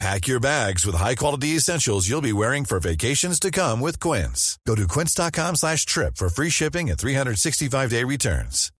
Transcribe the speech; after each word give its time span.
Pack 0.00 0.26
your 0.26 0.40
bags 0.40 0.84
with 0.84 0.96
high-quality 0.96 1.56
essentials 1.56 2.08
you'll 2.08 2.20
be 2.20 2.32
wearing 2.32 2.64
for 2.64 2.80
vacations 2.80 3.38
to 3.40 3.50
come 3.50 3.80
with 3.80 4.00
Quince. 4.00 4.58
Go 4.66 4.74
to 4.74 4.88
quince.com 4.88 5.54
slash 5.56 5.86
trip 5.86 6.16
for 6.16 6.28
free 6.28 6.50
shipping 6.50 6.90
and 6.90 6.98
365-day 6.98 8.04
returns. 8.04 8.70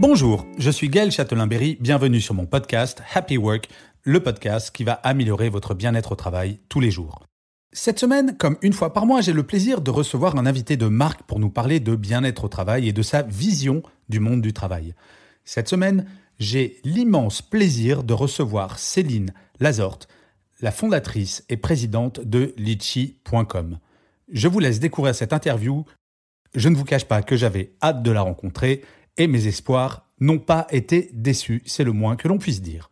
Bonjour, 0.00 0.44
je 0.58 0.70
suis 0.70 0.88
Gaël 0.88 1.12
Châtelain-Berry, 1.12 1.78
bienvenue 1.80 2.20
sur 2.20 2.34
mon 2.34 2.44
podcast 2.44 3.00
Happy 3.14 3.36
Work, 3.36 3.68
le 4.02 4.20
podcast 4.20 4.74
qui 4.74 4.82
va 4.82 4.94
améliorer 4.94 5.48
votre 5.48 5.74
bien-être 5.74 6.10
au 6.10 6.16
travail 6.16 6.58
tous 6.68 6.80
les 6.80 6.90
jours. 6.90 7.22
Cette 7.74 7.98
semaine, 7.98 8.36
comme 8.36 8.58
une 8.60 8.74
fois 8.74 8.92
par 8.92 9.06
mois, 9.06 9.22
j'ai 9.22 9.32
le 9.32 9.44
plaisir 9.44 9.80
de 9.80 9.90
recevoir 9.90 10.36
un 10.36 10.44
invité 10.44 10.76
de 10.76 10.86
marque 10.86 11.22
pour 11.22 11.38
nous 11.38 11.48
parler 11.48 11.80
de 11.80 11.96
bien-être 11.96 12.44
au 12.44 12.48
travail 12.48 12.86
et 12.86 12.92
de 12.92 13.00
sa 13.00 13.22
vision 13.22 13.82
du 14.10 14.20
monde 14.20 14.42
du 14.42 14.52
travail. 14.52 14.94
Cette 15.46 15.68
semaine, 15.68 16.04
j'ai 16.38 16.80
l'immense 16.84 17.40
plaisir 17.40 18.04
de 18.04 18.12
recevoir 18.12 18.78
Céline 18.78 19.32
Lazorte, 19.58 20.06
la 20.60 20.70
fondatrice 20.70 21.44
et 21.48 21.56
présidente 21.56 22.20
de 22.20 22.52
Litchi.com. 22.58 23.78
Je 24.30 24.48
vous 24.48 24.58
laisse 24.58 24.78
découvrir 24.78 25.14
cette 25.14 25.32
interview. 25.32 25.86
Je 26.54 26.68
ne 26.68 26.76
vous 26.76 26.84
cache 26.84 27.06
pas 27.06 27.22
que 27.22 27.36
j'avais 27.36 27.72
hâte 27.82 28.02
de 28.02 28.10
la 28.10 28.20
rencontrer 28.20 28.82
et 29.16 29.26
mes 29.26 29.46
espoirs 29.46 30.10
n'ont 30.20 30.38
pas 30.38 30.66
été 30.70 31.10
déçus, 31.14 31.62
c'est 31.64 31.84
le 31.84 31.92
moins 31.92 32.16
que 32.16 32.28
l'on 32.28 32.38
puisse 32.38 32.60
dire. 32.60 32.90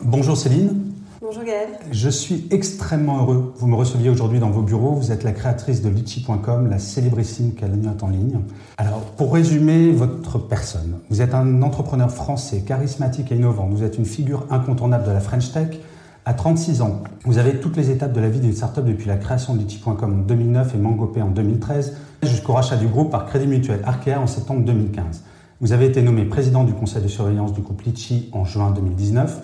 Bonjour 0.00 0.36
Céline. 0.36 0.95
Bonjour 1.22 1.44
Gaël. 1.44 1.70
Je 1.92 2.10
suis 2.10 2.46
extrêmement 2.50 3.22
heureux. 3.22 3.54
Vous 3.56 3.66
me 3.66 3.74
receviez 3.74 4.10
aujourd'hui 4.10 4.38
dans 4.38 4.50
vos 4.50 4.60
bureaux. 4.60 4.92
Vous 4.92 5.12
êtes 5.12 5.24
la 5.24 5.32
créatrice 5.32 5.80
de 5.80 5.88
Litchi.com, 5.88 6.68
la 6.68 6.78
célébrissime 6.78 7.54
cagnotte 7.54 8.02
en 8.02 8.08
ligne. 8.08 8.40
Alors, 8.76 9.00
pour 9.16 9.32
résumer 9.32 9.92
votre 9.92 10.38
personne, 10.38 10.98
vous 11.08 11.22
êtes 11.22 11.32
un 11.34 11.62
entrepreneur 11.62 12.10
français 12.10 12.60
charismatique 12.60 13.32
et 13.32 13.36
innovant. 13.36 13.66
Vous 13.66 13.82
êtes 13.82 13.96
une 13.96 14.04
figure 14.04 14.46
incontournable 14.50 15.06
de 15.06 15.10
la 15.12 15.20
French 15.20 15.52
Tech. 15.52 15.78
À 16.26 16.34
36 16.34 16.82
ans, 16.82 17.02
vous 17.24 17.38
avez 17.38 17.60
toutes 17.60 17.78
les 17.78 17.90
étapes 17.90 18.12
de 18.12 18.20
la 18.20 18.28
vie 18.28 18.40
d'une 18.40 18.52
startup 18.52 18.84
depuis 18.84 19.06
la 19.06 19.16
création 19.16 19.54
de 19.54 19.60
Litchi.com 19.60 20.20
en 20.20 20.22
2009 20.26 20.74
et 20.74 20.78
MangoPay 20.78 21.22
en 21.22 21.30
2013, 21.30 21.96
jusqu'au 22.24 22.52
rachat 22.52 22.76
du 22.76 22.88
groupe 22.88 23.10
par 23.10 23.24
Crédit 23.24 23.46
Mutuel 23.46 23.80
Arkea 23.86 24.20
en 24.20 24.26
septembre 24.26 24.66
2015. 24.66 25.22
Vous 25.62 25.72
avez 25.72 25.86
été 25.86 26.02
nommé 26.02 26.26
président 26.26 26.64
du 26.64 26.74
conseil 26.74 27.02
de 27.02 27.08
surveillance 27.08 27.54
du 27.54 27.62
groupe 27.62 27.80
Litchi 27.80 28.28
en 28.32 28.44
juin 28.44 28.72
2019. 28.72 29.40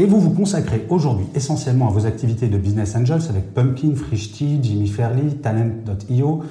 Et 0.00 0.06
vous 0.06 0.18
vous 0.18 0.30
consacrez 0.30 0.86
aujourd'hui 0.88 1.26
essentiellement 1.34 1.88
à 1.88 1.90
vos 1.90 2.06
activités 2.06 2.48
de 2.48 2.56
business 2.56 2.96
angels 2.96 3.20
avec 3.28 3.52
Pumpkin, 3.52 3.94
Frishti, 3.94 4.58
Jimmy 4.62 4.88
Fairley, 4.88 5.34
Talent.io, 5.42 6.42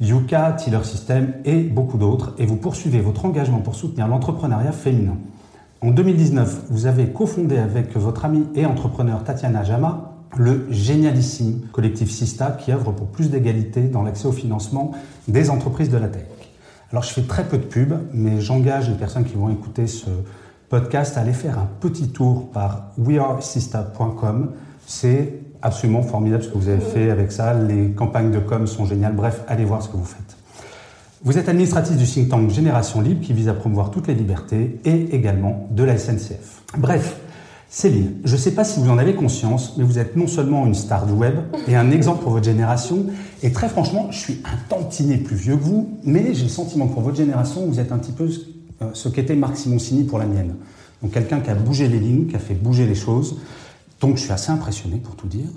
Yuka, 0.00 0.54
Tiller 0.54 0.82
System 0.82 1.34
et 1.44 1.62
beaucoup 1.62 1.98
d'autres. 1.98 2.34
Et 2.38 2.46
vous 2.46 2.56
poursuivez 2.56 3.00
votre 3.00 3.24
engagement 3.24 3.60
pour 3.60 3.76
soutenir 3.76 4.08
l'entrepreneuriat 4.08 4.72
féminin. 4.72 5.18
En 5.82 5.92
2019, 5.92 6.64
vous 6.68 6.86
avez 6.86 7.10
cofondé 7.10 7.58
avec 7.58 7.96
votre 7.96 8.24
amie 8.24 8.46
et 8.56 8.66
entrepreneur 8.66 9.22
Tatiana 9.22 9.62
Jama 9.62 10.14
le 10.36 10.66
génialissime 10.70 11.60
collectif 11.70 12.10
Sista 12.10 12.58
qui 12.60 12.72
œuvre 12.72 12.90
pour 12.90 13.06
plus 13.06 13.30
d'égalité 13.30 13.82
dans 13.82 14.02
l'accès 14.02 14.26
au 14.26 14.32
financement 14.32 14.90
des 15.28 15.48
entreprises 15.48 15.90
de 15.90 15.96
la 15.96 16.08
tech. 16.08 16.24
Alors 16.90 17.04
je 17.04 17.10
fais 17.10 17.22
très 17.22 17.44
peu 17.44 17.58
de 17.58 17.64
pub, 17.64 17.94
mais 18.12 18.40
j'engage 18.40 18.90
les 18.90 18.96
personnes 18.96 19.24
qui 19.24 19.34
vont 19.34 19.48
écouter 19.48 19.86
ce, 19.86 20.06
podcast, 20.68 21.16
allez 21.16 21.32
faire 21.32 21.58
un 21.58 21.68
petit 21.80 22.08
tour 22.08 22.50
par 22.50 22.92
wearesista.com. 22.98 24.52
C'est 24.86 25.40
absolument 25.62 26.02
formidable 26.02 26.42
ce 26.42 26.48
que 26.48 26.58
vous 26.58 26.68
avez 26.68 26.80
fait 26.80 27.10
avec 27.10 27.32
ça. 27.32 27.54
Les 27.54 27.90
campagnes 27.90 28.30
de 28.30 28.38
com 28.38 28.66
sont 28.66 28.84
géniales. 28.84 29.14
Bref, 29.14 29.42
allez 29.48 29.64
voir 29.64 29.82
ce 29.82 29.88
que 29.88 29.96
vous 29.96 30.04
faites. 30.04 30.36
Vous 31.24 31.38
êtes 31.38 31.48
administratif 31.48 31.96
du 31.96 32.04
think 32.04 32.28
tank 32.28 32.50
Génération 32.50 33.00
Libre 33.00 33.20
qui 33.24 33.32
vise 33.32 33.48
à 33.48 33.54
promouvoir 33.54 33.90
toutes 33.90 34.06
les 34.06 34.14
libertés 34.14 34.80
et 34.84 35.14
également 35.14 35.66
de 35.70 35.82
la 35.82 35.98
SNCF. 35.98 36.62
Bref, 36.78 37.16
Céline, 37.68 38.12
je 38.24 38.32
ne 38.32 38.38
sais 38.38 38.52
pas 38.52 38.64
si 38.64 38.78
vous 38.78 38.90
en 38.90 38.98
avez 38.98 39.14
conscience, 39.14 39.74
mais 39.76 39.84
vous 39.84 39.98
êtes 39.98 40.14
non 40.14 40.28
seulement 40.28 40.66
une 40.66 40.74
star 40.74 41.06
du 41.06 41.12
web 41.12 41.34
et 41.66 41.74
un 41.74 41.90
exemple 41.90 42.22
pour 42.22 42.32
votre 42.32 42.44
génération. 42.44 43.06
Et 43.42 43.50
très 43.50 43.68
franchement, 43.68 44.08
je 44.10 44.18
suis 44.18 44.40
un 44.44 44.56
tantinet 44.68 45.16
plus 45.16 45.36
vieux 45.36 45.56
que 45.56 45.64
vous, 45.64 45.98
mais 46.04 46.32
j'ai 46.32 46.44
le 46.44 46.48
sentiment 46.48 46.86
que 46.86 46.94
pour 46.94 47.02
votre 47.02 47.16
génération, 47.16 47.66
vous 47.66 47.80
êtes 47.80 47.92
un 47.92 47.98
petit 47.98 48.12
peu 48.12 48.28
ce 48.92 49.08
qu'était 49.08 49.36
Marc 49.36 49.56
Simoncini 49.56 50.04
pour 50.04 50.18
la 50.18 50.26
mienne. 50.26 50.54
Donc 51.02 51.12
quelqu'un 51.12 51.40
qui 51.40 51.50
a 51.50 51.54
bougé 51.54 51.88
les 51.88 51.98
lignes, 51.98 52.26
qui 52.26 52.36
a 52.36 52.38
fait 52.38 52.54
bouger 52.54 52.86
les 52.86 52.94
choses. 52.94 53.36
Donc 54.00 54.16
je 54.16 54.22
suis 54.22 54.32
assez 54.32 54.50
impressionné 54.50 54.96
pour 54.96 55.16
tout 55.16 55.28
dire. 55.28 55.48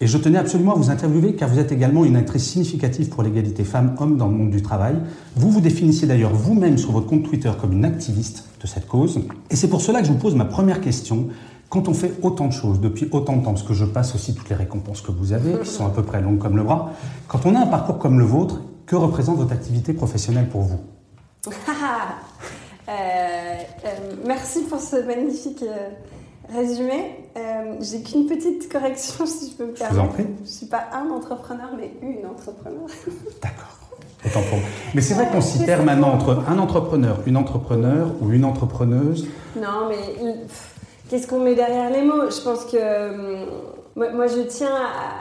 Et 0.00 0.06
je 0.08 0.18
tenais 0.18 0.38
absolument 0.38 0.72
à 0.72 0.74
vous 0.74 0.90
interviewer 0.90 1.34
car 1.34 1.48
vous 1.48 1.60
êtes 1.60 1.70
également 1.70 2.04
une 2.04 2.16
actrice 2.16 2.44
significative 2.44 3.08
pour 3.08 3.22
l'égalité 3.22 3.62
femmes-hommes 3.62 4.16
dans 4.16 4.26
le 4.26 4.34
monde 4.34 4.50
du 4.50 4.60
travail. 4.60 4.96
Vous 5.36 5.50
vous 5.50 5.60
définissez 5.60 6.08
d'ailleurs 6.08 6.34
vous-même 6.34 6.76
sur 6.76 6.90
votre 6.90 7.06
compte 7.06 7.22
Twitter 7.22 7.52
comme 7.60 7.72
une 7.72 7.84
activiste 7.84 8.48
de 8.60 8.66
cette 8.66 8.88
cause. 8.88 9.20
Et 9.50 9.54
c'est 9.54 9.68
pour 9.68 9.80
cela 9.80 10.00
que 10.00 10.08
je 10.08 10.12
vous 10.12 10.18
pose 10.18 10.34
ma 10.34 10.44
première 10.44 10.80
question. 10.80 11.28
Quand 11.68 11.88
on 11.88 11.94
fait 11.94 12.14
autant 12.22 12.48
de 12.48 12.52
choses 12.52 12.80
depuis 12.80 13.08
autant 13.12 13.36
de 13.36 13.44
temps, 13.44 13.52
parce 13.52 13.62
que 13.62 13.74
je 13.74 13.84
passe 13.84 14.14
aussi 14.16 14.34
toutes 14.34 14.50
les 14.50 14.56
récompenses 14.56 15.02
que 15.02 15.12
vous 15.12 15.32
avez, 15.32 15.60
qui 15.60 15.68
sont 15.70 15.86
à 15.86 15.90
peu 15.90 16.02
près 16.02 16.20
longues 16.20 16.38
comme 16.38 16.56
le 16.56 16.64
bras, 16.64 16.92
quand 17.28 17.46
on 17.46 17.54
a 17.54 17.60
un 17.60 17.66
parcours 17.66 17.98
comme 17.98 18.18
le 18.18 18.24
vôtre, 18.24 18.60
que 18.86 18.96
représente 18.96 19.36
votre 19.36 19.52
activité 19.52 19.92
professionnelle 19.92 20.48
pour 20.48 20.62
vous? 20.62 20.80
Euh, 21.46 21.50
euh, 23.92 24.14
merci 24.26 24.62
pour 24.62 24.80
ce 24.80 24.96
magnifique 24.96 25.62
euh, 25.62 25.88
résumé. 26.54 27.18
J'ai 27.80 28.02
qu'une 28.02 28.26
petite 28.26 28.70
correction, 28.70 29.26
si 29.26 29.50
je 29.50 29.56
peux 29.56 29.66
me 29.66 29.72
permettre. 29.72 30.16
Je 30.16 30.42
ne 30.42 30.46
suis 30.46 30.66
pas 30.66 30.84
un 30.92 31.10
entrepreneur, 31.10 31.70
mais 31.76 31.92
une 32.02 32.26
entrepreneur. 32.26 32.86
D'accord. 33.42 33.78
Autant 34.24 34.42
pour 34.42 34.58
Mais 34.94 35.00
c'est 35.00 35.14
vrai 35.14 35.26
qu'on 35.32 35.40
s'y 35.40 35.64
perd 35.64 35.84
maintenant 35.84 36.12
entre 36.12 36.44
un 36.48 36.58
entrepreneur, 36.58 37.18
une 37.26 37.36
entrepreneur 37.36 38.08
ou 38.20 38.30
une 38.30 38.44
entrepreneuse. 38.44 39.26
Non, 39.56 39.88
mais 39.88 40.36
qu'est-ce 41.08 41.26
qu'on 41.26 41.40
met 41.40 41.56
derrière 41.56 41.90
les 41.90 42.02
mots? 42.02 42.30
Je 42.30 42.40
pense 42.40 42.64
que 42.66 42.78
moi, 43.96 44.26
je 44.26 44.42
tiens 44.42 44.74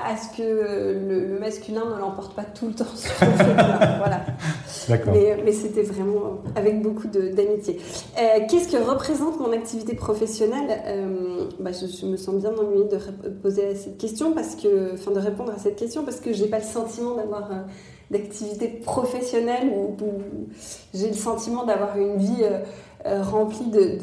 à, 0.05 0.15
ce 0.15 0.37
que 0.37 0.43
le, 0.43 1.39
masculin 1.39 1.83
ne 1.93 1.99
l'emporte 1.99 2.35
pas 2.35 2.43
tout 2.43 2.67
le 2.67 2.73
temps 2.73 2.85
sur 2.95 3.11
le 3.25 3.31
féminin. 3.31 3.97
voilà. 3.97 4.21
Mais, 4.89 5.51
c'était 5.51 5.83
vraiment 5.83 6.39
avec 6.55 6.81
beaucoup 6.81 7.07
d'amitié. 7.07 7.79
Euh, 8.17 8.39
qu'est-ce 8.49 8.69
que 8.69 8.77
représente 8.77 9.39
mon 9.39 9.51
activité 9.51 9.95
professionnelle 9.95 10.81
euh, 10.85 11.49
bah, 11.59 11.71
je, 11.71 12.05
me 12.05 12.17
sens 12.17 12.35
bien 12.35 12.51
ennuyée 12.51 12.85
de 12.85 13.29
poser 13.29 13.75
cette 13.75 13.97
question 13.97 14.33
parce 14.33 14.55
que, 14.55 14.93
enfin, 14.93 15.11
de 15.11 15.19
répondre 15.19 15.51
à 15.51 15.59
cette 15.59 15.75
question 15.75 16.03
parce 16.03 16.19
que 16.19 16.33
j'ai 16.33 16.47
pas 16.47 16.59
le 16.59 16.63
sentiment 16.63 17.15
d'avoir 17.15 17.51
euh, 17.51 17.55
d'activité 18.09 18.67
professionnelle 18.67 19.71
ou, 19.75 19.95
j'ai 20.93 21.07
le 21.07 21.13
sentiment 21.13 21.65
d'avoir 21.65 21.97
une 21.97 22.17
vie 22.17 22.43
remplie 23.05 23.69
de, 23.71 23.97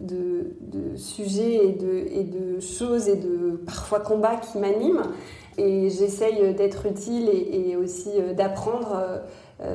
de, 0.00 0.96
sujets 0.96 1.68
et 1.68 1.72
de, 1.72 2.06
et 2.10 2.24
de 2.24 2.60
choses 2.60 3.08
et 3.08 3.16
de 3.16 3.60
parfois 3.64 4.00
combats 4.00 4.36
qui 4.36 4.58
m'animent. 4.58 5.04
Et 5.58 5.90
j'essaye 5.90 6.54
d'être 6.54 6.86
utile 6.86 7.28
et, 7.28 7.76
aussi 7.76 8.10
d'apprendre 8.36 8.96
euh, 8.96 9.18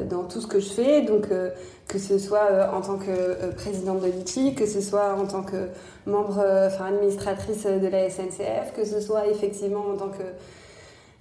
dans 0.09 0.23
tout 0.23 0.41
ce 0.41 0.47
que 0.47 0.59
je 0.59 0.69
fais, 0.69 1.01
donc 1.01 1.31
euh, 1.31 1.49
que 1.87 1.97
ce 1.97 2.17
soit 2.17 2.49
euh, 2.51 2.71
en 2.71 2.81
tant 2.81 2.97
que 2.97 3.53
présidente 3.55 4.01
de 4.01 4.07
l'ITI, 4.07 4.53
que 4.53 4.65
ce 4.65 4.81
soit 4.81 5.13
en 5.13 5.25
tant 5.25 5.43
que 5.43 5.69
membre, 6.05 6.43
enfin 6.67 6.85
administratrice 6.87 7.65
de 7.65 7.87
la 7.87 8.09
SNCF, 8.09 8.73
que 8.75 8.85
ce 8.85 8.99
soit 8.99 9.27
effectivement 9.27 9.85
en 9.93 9.97
tant 9.97 10.09
que 10.09 10.23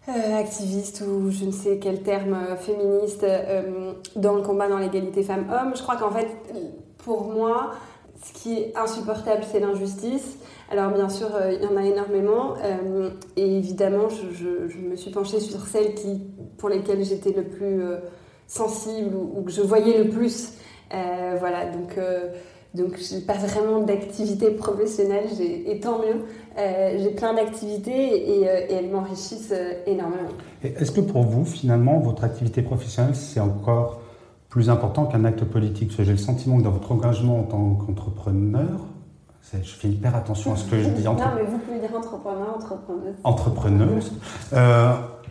activiste 0.08 1.02
ou 1.02 1.32
je 1.32 1.46
ne 1.46 1.50
sais 1.50 1.78
quel 1.78 2.04
terme 2.04 2.36
féministe 2.60 3.26
dans 4.14 4.34
le 4.34 4.42
combat 4.42 4.68
dans 4.68 4.78
l'égalité 4.78 5.24
femmes-hommes. 5.24 5.72
Je 5.74 5.82
crois 5.82 5.96
qu'en 5.96 6.12
fait, 6.12 6.28
pour 6.98 7.24
moi, 7.24 7.72
ce 8.22 8.32
qui 8.32 8.56
est 8.56 8.76
insupportable, 8.76 9.42
c'est 9.50 9.58
l'injustice. 9.58 10.38
Alors 10.70 10.92
bien 10.92 11.08
sûr, 11.08 11.26
il 11.50 11.60
y 11.60 11.66
en 11.66 11.76
a 11.76 11.82
énormément. 11.84 12.54
et 13.36 13.56
évidemment, 13.56 14.08
je, 14.08 14.68
je, 14.68 14.78
me 14.78 14.94
suis 14.94 15.10
penchée 15.10 15.40
sur 15.40 15.66
celles 15.66 15.96
qui, 15.96 16.20
pour 16.56 16.68
lesquelles 16.68 17.04
j'étais 17.04 17.32
le 17.32 17.42
plus 17.42 17.82
sensible 18.46 19.14
ou, 19.14 19.42
que 19.42 19.50
je 19.50 19.62
voyais 19.62 20.02
le 20.02 20.10
plus. 20.10 20.52
Euh, 20.94 21.36
voilà, 21.38 21.66
donc, 21.66 21.98
euh, 21.98 22.28
donc 22.74 22.96
je 22.98 23.16
n'ai 23.16 23.20
pas 23.22 23.34
vraiment 23.34 23.80
d'activité 23.80 24.50
professionnelle, 24.50 25.24
et 25.40 25.80
tant 25.80 25.98
mieux. 25.98 26.24
Euh, 26.58 26.98
j'ai 26.98 27.10
plein 27.10 27.34
d'activités 27.34 28.40
et, 28.40 28.42
elles 28.42 28.90
m'enrichissent 28.90 29.54
énormément. 29.86 30.28
Est-ce 30.62 30.92
que 30.92 31.00
pour 31.00 31.22
vous, 31.22 31.44
finalement, 31.44 31.98
votre 31.98 32.24
activité 32.24 32.62
professionnelle, 32.62 33.16
c'est 33.16 33.40
encore 33.40 34.00
plus 34.48 34.70
important 34.70 35.06
qu'un 35.06 35.24
acte 35.24 35.44
politique? 35.44 35.88
Parce 35.88 35.98
que 35.98 36.04
j'ai 36.04 36.12
le 36.12 36.18
sentiment 36.18 36.58
que 36.58 36.62
dans 36.62 36.70
votre 36.70 36.92
engagement 36.92 37.40
en 37.40 37.44
tant 37.44 37.74
qu'entrepreneur, 37.74 38.86
Je 39.52 39.74
fais 39.74 39.88
hyper 39.88 40.14
attention 40.16 40.52
à 40.52 40.56
ce 40.56 40.64
que 40.64 40.76
je 40.82 40.88
dis. 40.88 41.04
non, 41.04 41.16
mais 41.34 41.44
vous 41.44 41.58
pouvez 41.58 41.78
dire 41.78 41.94
entrepreneur, 41.96 42.56
entrepreneuse. 42.56 43.14
Entrepreneuse. 43.24 44.12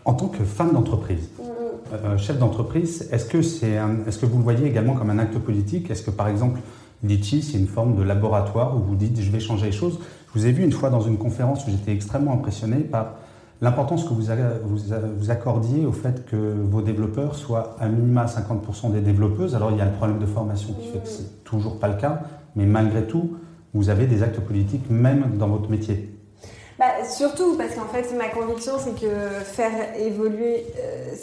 en 0.06 0.14
tant 0.14 0.28
que 0.28 0.44
femme 0.44 0.74
d'entreprise, 0.74 1.30
mm-hmm. 1.92 2.18
chef 2.18 2.40
d'entreprise, 2.40 3.08
est-ce 3.12 3.26
que, 3.26 3.42
c'est 3.42 3.80
est-ce 4.08 4.20
que 4.20 4.26
vous 4.26 4.38
le 4.38 4.44
voyez 4.44 4.66
également 4.68 4.94
comme 4.94 5.10
un 5.10 5.20
acte 5.20 5.38
politique? 5.40 5.90
Est-ce 5.90 6.04
que 6.04 6.12
par 6.12 6.28
exemple, 6.28 6.60
Litchi, 7.04 7.42
c'est 7.42 7.58
une 7.58 7.68
forme 7.68 7.96
de 7.96 8.04
laboratoire 8.04 8.76
où 8.76 8.80
vous 8.80 8.96
dites 8.96 9.22
je 9.22 9.32
vais 9.32 9.40
changer 9.40 9.68
les 9.68 9.72
choses? 9.72 10.00
Je 10.34 10.40
vous 10.40 10.48
ai 10.48 10.52
vu 10.52 10.64
une 10.64 10.72
fois 10.72 10.90
dans 10.90 11.02
une 11.02 11.18
conférence 11.18 11.66
où 11.68 11.72
j'étais 11.72 11.92
extrêmement 11.92 12.34
impressionné 12.34 12.78
par 12.78 13.16
l'importance 13.62 14.04
que 14.04 14.10
vous, 14.10 14.28
vous, 15.18 15.32
accordiez 15.32 15.86
au 15.86 15.92
fait 15.92 16.26
que 16.26 16.36
vos 16.36 16.82
développeurs 16.82 17.36
soient 17.36 17.76
à 17.80 17.88
minima 17.88 18.26
50% 18.26 18.92
des 18.92 19.02
développeuses. 19.02 19.56
Alors 19.56 19.72
il 19.72 19.78
y 19.78 19.82
a 19.82 19.86
le 19.86 19.94
problème 19.94 20.20
de 20.20 20.26
formation 20.26 20.74
qui 20.74 20.88
fait 20.88 21.00
que 21.00 21.08
c'est 21.08 21.44
toujours 21.44 21.80
pas 21.80 21.88
le 21.88 21.96
cas, 21.96 22.24
mais 22.56 22.66
malgré 22.66 23.06
tout, 23.06 23.38
vous 23.74 23.90
avez 23.90 24.08
des 24.08 24.24
actes 24.24 24.40
politiques 24.40 24.90
même 24.90 25.38
dans 25.38 25.48
votre 25.48 25.70
métier. 25.70 26.12
Bah, 26.78 27.06
surtout 27.10 27.56
parce 27.56 27.74
qu'en 27.74 27.88
fait, 27.88 28.14
ma 28.16 28.28
conviction, 28.28 28.74
c'est 28.78 29.00
que 29.00 29.44
faire 29.46 29.98
évoluer 29.98 30.66
euh, 30.78 31.14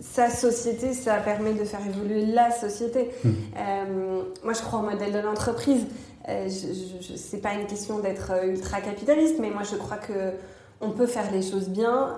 sa 0.00 0.30
société, 0.30 0.92
ça 0.92 1.16
permet 1.16 1.54
de 1.54 1.64
faire 1.64 1.80
évoluer 1.86 2.24
la 2.26 2.52
société. 2.52 3.10
Hmm. 3.24 3.30
Euh, 3.56 4.22
moi, 4.44 4.52
je 4.52 4.60
crois 4.60 4.78
au 4.78 4.82
modèle 4.82 5.12
de 5.12 5.18
l'entreprise. 5.18 5.86
Euh, 6.28 6.48
ce 6.48 7.34
n'est 7.34 7.42
pas 7.42 7.54
une 7.54 7.66
question 7.66 7.98
d'être 7.98 8.32
ultra 8.44 8.80
capitaliste, 8.80 9.36
mais 9.40 9.50
moi, 9.50 9.62
je 9.68 9.76
crois 9.76 9.96
que 9.96 10.32
on 10.82 10.90
peut 10.90 11.06
faire 11.06 11.30
les 11.30 11.42
choses 11.42 11.68
bien, 11.68 12.16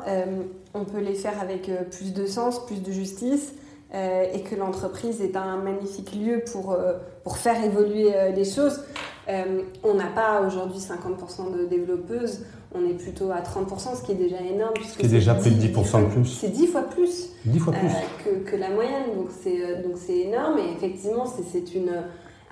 on 0.72 0.84
peut 0.84 1.00
les 1.00 1.14
faire 1.14 1.40
avec 1.40 1.68
plus 1.90 2.12
de 2.12 2.26
sens, 2.26 2.64
plus 2.64 2.80
de 2.80 2.92
justice, 2.92 3.54
euh, 3.92 4.24
et 4.32 4.42
que 4.42 4.54
l'entreprise 4.54 5.20
est 5.20 5.34
un 5.34 5.56
magnifique 5.56 6.14
lieu 6.14 6.44
pour, 6.52 6.76
pour 7.24 7.38
faire 7.38 7.64
évoluer 7.64 8.12
les 8.36 8.44
choses. 8.44 8.84
On 9.28 9.94
n'a 9.94 10.06
pas 10.14 10.42
aujourd'hui 10.46 10.78
50% 10.78 11.56
de 11.56 11.66
développeuses, 11.66 12.40
on 12.74 12.84
est 12.88 12.94
plutôt 12.94 13.30
à 13.30 13.40
30%, 13.40 13.96
ce 13.96 14.02
qui 14.02 14.12
est 14.12 14.16
déjà 14.16 14.40
énorme. 14.40 14.74
Ce 14.82 14.98
qui 14.98 15.06
est 15.06 15.08
déjà 15.08 15.34
plus 15.34 15.50
de 15.50 15.68
10% 15.68 16.04
de 16.04 16.12
plus. 16.12 16.24
C'est 16.26 16.48
10 16.48 16.66
fois 16.66 16.82
plus, 16.82 17.30
10 17.44 17.58
fois 17.58 17.72
plus. 17.72 17.88
que, 18.24 18.50
que, 18.50 18.56
la 18.56 18.70
moyenne, 18.70 19.14
donc 19.16 19.28
c'est 19.30 20.18
énorme, 20.18 20.58
et 20.58 20.72
effectivement 20.72 21.26
c'est 21.26 21.74
une 21.74 21.92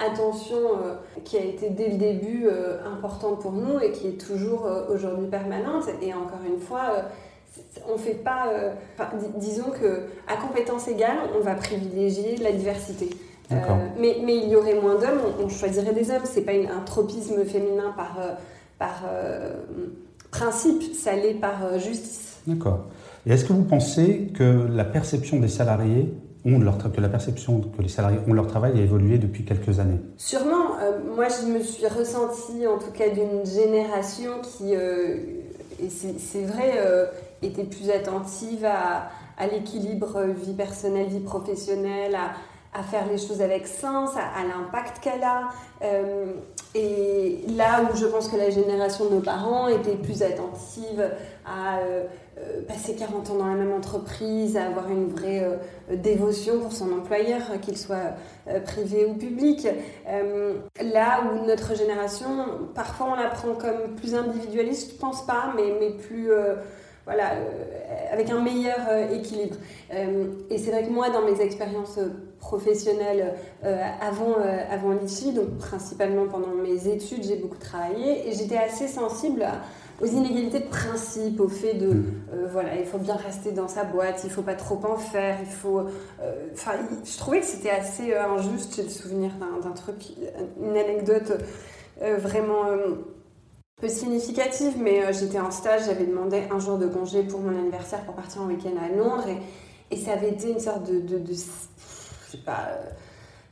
attention 0.01 0.57
euh, 0.57 0.95
qui 1.25 1.37
a 1.37 1.45
été 1.45 1.71
dès 1.71 1.91
le 1.91 1.97
début 1.97 2.47
euh, 2.47 2.79
importante 2.87 3.41
pour 3.41 3.53
nous 3.53 3.79
et 3.81 3.93
qui 3.93 4.09
est 4.09 4.21
toujours 4.27 4.67
euh, 4.67 4.87
aujourd'hui 4.89 5.27
permanente. 5.29 5.85
Et 6.03 6.15
encore 6.15 6.41
une 6.47 6.61
fois, 6.61 7.05
on 7.93 7.99
fait 7.99 8.15
pas. 8.15 8.51
disons 9.37 9.71
que 9.71 10.05
à 10.27 10.37
compétence 10.37 10.89
égale, 10.89 11.19
on 11.37 11.41
va 11.41 11.55
privilégier 11.55 12.37
la 12.37 12.53
diversité. 12.53 13.11
Mais, 13.99 14.19
mais, 14.25 14.37
il 14.37 14.49
y 14.49 14.57
aurait 14.57 14.81
moins 14.81 14.95
d'hommes, 14.95 15.21
on, 15.43 15.49
choisirait 15.49 15.93
des 15.93 16.11
hommes. 16.11 16.23
C'est 16.25 16.43
pas 16.43 16.53
un 16.53 16.81
tropisme 16.85 17.45
féminin 17.45 17.93
par, 17.97 18.19
par 18.79 19.05
principe, 20.31 20.95
ça 20.95 21.15
l'est 21.15 21.35
par 21.35 21.79
justice. 21.79 22.39
D'accord. 22.47 22.87
Et 23.27 23.33
est-ce 23.33 23.45
que 23.45 23.53
vous 23.53 23.65
pensez 23.65 24.31
que 24.35 24.67
la 24.71 24.85
perception 24.85 25.39
des 25.39 25.49
salariés 25.49 26.15
leur 26.45 26.79
que 26.79 27.01
la 27.01 27.09
perception 27.09 27.61
que 27.61 27.83
les 27.83 27.89
salariés 27.89 28.19
ont 28.27 28.33
leur 28.33 28.47
travail 28.47 28.79
a 28.79 28.83
évolué 28.83 29.19
depuis 29.19 29.45
quelques 29.45 29.79
années? 29.79 30.01
Sûrement. 30.17 30.79
Euh, 30.81 30.99
moi, 31.15 31.27
je 31.29 31.47
me 31.47 31.63
suis 31.63 31.87
ressentie, 31.87 32.67
en 32.67 32.79
tout 32.79 32.93
cas, 32.93 33.09
d'une 33.11 33.45
génération 33.45 34.41
qui, 34.43 34.75
euh, 34.75 35.17
et 35.83 35.89
c'est 35.91 36.45
vrai, 36.45 36.75
euh, 36.79 37.07
était 37.43 37.65
plus 37.65 37.91
attentive 37.91 38.65
à, 38.65 39.11
à 39.39 39.47
l'équilibre 39.47 40.23
vie 40.23 40.55
personnelle, 40.55 41.09
vie 41.09 41.21
professionnelle, 41.21 42.15
à, 42.15 42.33
à 42.73 42.83
faire 42.83 43.07
les 43.11 43.19
choses 43.19 43.43
avec 43.43 43.67
sens, 43.67 44.11
à, 44.17 44.45
l'impact 44.47 45.03
qu'elle 45.03 45.25
a. 45.25 45.49
Euh, 45.83 46.35
et 46.75 47.41
là 47.57 47.83
où 47.83 47.97
je 47.97 48.07
pense 48.07 48.29
que 48.29 48.37
la 48.37 48.51
génération 48.51 49.07
de 49.07 49.17
nos 49.17 49.21
parents 49.21 49.67
était 49.67 49.97
plus 49.97 50.23
attentive 50.23 51.11
à 51.45 51.79
euh, 51.79 52.05
euh, 52.39 52.63
passer 52.69 52.95
40 52.95 53.31
ans 53.31 53.35
dans 53.39 53.47
la 53.47 53.57
même 53.57 53.73
entreprise, 53.73 54.57
à 54.57 54.67
avoir 54.67 54.89
une 54.89 55.09
vraie 55.09 55.59
dévotion 55.93 56.61
pour 56.61 56.73
son 56.73 56.93
employeur, 56.93 57.41
qu'il 57.61 57.77
soit 57.77 58.15
privé 58.65 59.05
ou 59.05 59.15
public. 59.15 59.67
là 60.81 61.23
où 61.25 61.47
notre 61.47 61.75
génération, 61.75 62.29
parfois 62.75 63.09
on 63.13 63.15
la 63.17 63.31
prend 63.31 63.55
comme 63.55 63.97
plus 63.97 64.15
individualiste, 64.15 64.93
je 64.93 64.97
pense 64.97 65.27
pas, 65.27 65.53
mais, 65.57 65.75
mais 65.81 65.91
plus 65.91 66.31
voilà, 67.05 67.33
avec 68.13 68.31
un 68.31 68.41
meilleur 68.41 68.79
équilibre. 69.13 69.57
et 69.91 70.59
c'est 70.59 70.71
vrai 70.71 70.85
que 70.85 70.91
moi, 70.91 71.11
dans 71.11 71.23
mes 71.23 71.41
expériences 71.41 71.99
professionnelle 72.41 73.35
euh, 73.65 73.83
avant, 74.01 74.35
euh, 74.41 74.59
avant 74.71 74.93
l'IFI, 74.93 75.33
donc 75.33 75.59
principalement 75.59 76.27
pendant 76.27 76.55
mes 76.55 76.89
études, 76.89 77.23
j'ai 77.23 77.37
beaucoup 77.37 77.59
travaillé 77.59 78.29
et 78.29 78.33
j'étais 78.33 78.57
assez 78.57 78.89
sensible 78.89 79.47
aux 80.03 80.07
inégalités 80.07 80.61
de 80.61 80.69
principe, 80.69 81.39
au 81.41 81.49
fait 81.49 81.75
de, 81.75 81.89
mm. 81.89 82.05
euh, 82.33 82.49
voilà, 82.51 82.77
il 82.77 82.87
faut 82.87 82.99
bien 82.99 83.17
rester 83.17 83.53
dans 83.53 83.69
sa 83.69 83.85
boîte, 83.85 84.23
il 84.25 84.31
faut 84.31 84.43
pas 84.43 84.55
trop 84.55 84.81
en 84.85 84.97
faire, 84.97 85.37
il 85.41 85.51
faut... 85.51 85.83
Enfin, 86.55 86.73
je 87.05 87.19
trouvais 87.19 87.41
que 87.41 87.47
c'était 87.47 87.71
assez 87.71 88.15
injuste, 88.15 88.75
j'ai 88.75 88.83
le 88.83 88.89
souvenir 88.89 89.31
d'un 89.63 89.73
truc, 89.73 89.97
une 90.61 90.77
anecdote 90.77 91.33
vraiment 92.19 92.65
peu 93.81 93.89
significative, 93.89 94.75
mais 94.79 95.13
j'étais 95.13 95.39
en 95.39 95.51
stage, 95.51 95.83
j'avais 95.87 96.07
demandé 96.07 96.45
un 96.51 96.59
jour 96.59 96.79
de 96.79 96.87
congé 96.87 97.23
pour 97.23 97.41
mon 97.41 97.57
anniversaire 97.59 98.03
pour 98.05 98.15
partir 98.15 98.43
en 98.43 98.47
week-end 98.47 98.75
à 98.83 98.95
Londres 98.95 99.27
et, 99.29 99.95
et 99.95 99.99
ça 99.99 100.13
avait 100.13 100.31
été 100.31 100.51
une 100.51 100.61
sorte 100.61 100.91
de, 100.91 101.01
de, 101.01 101.19
de 101.19 101.35
je 102.31 102.37
sais 102.37 102.43
pas, 102.45 102.69
euh, 102.71 102.91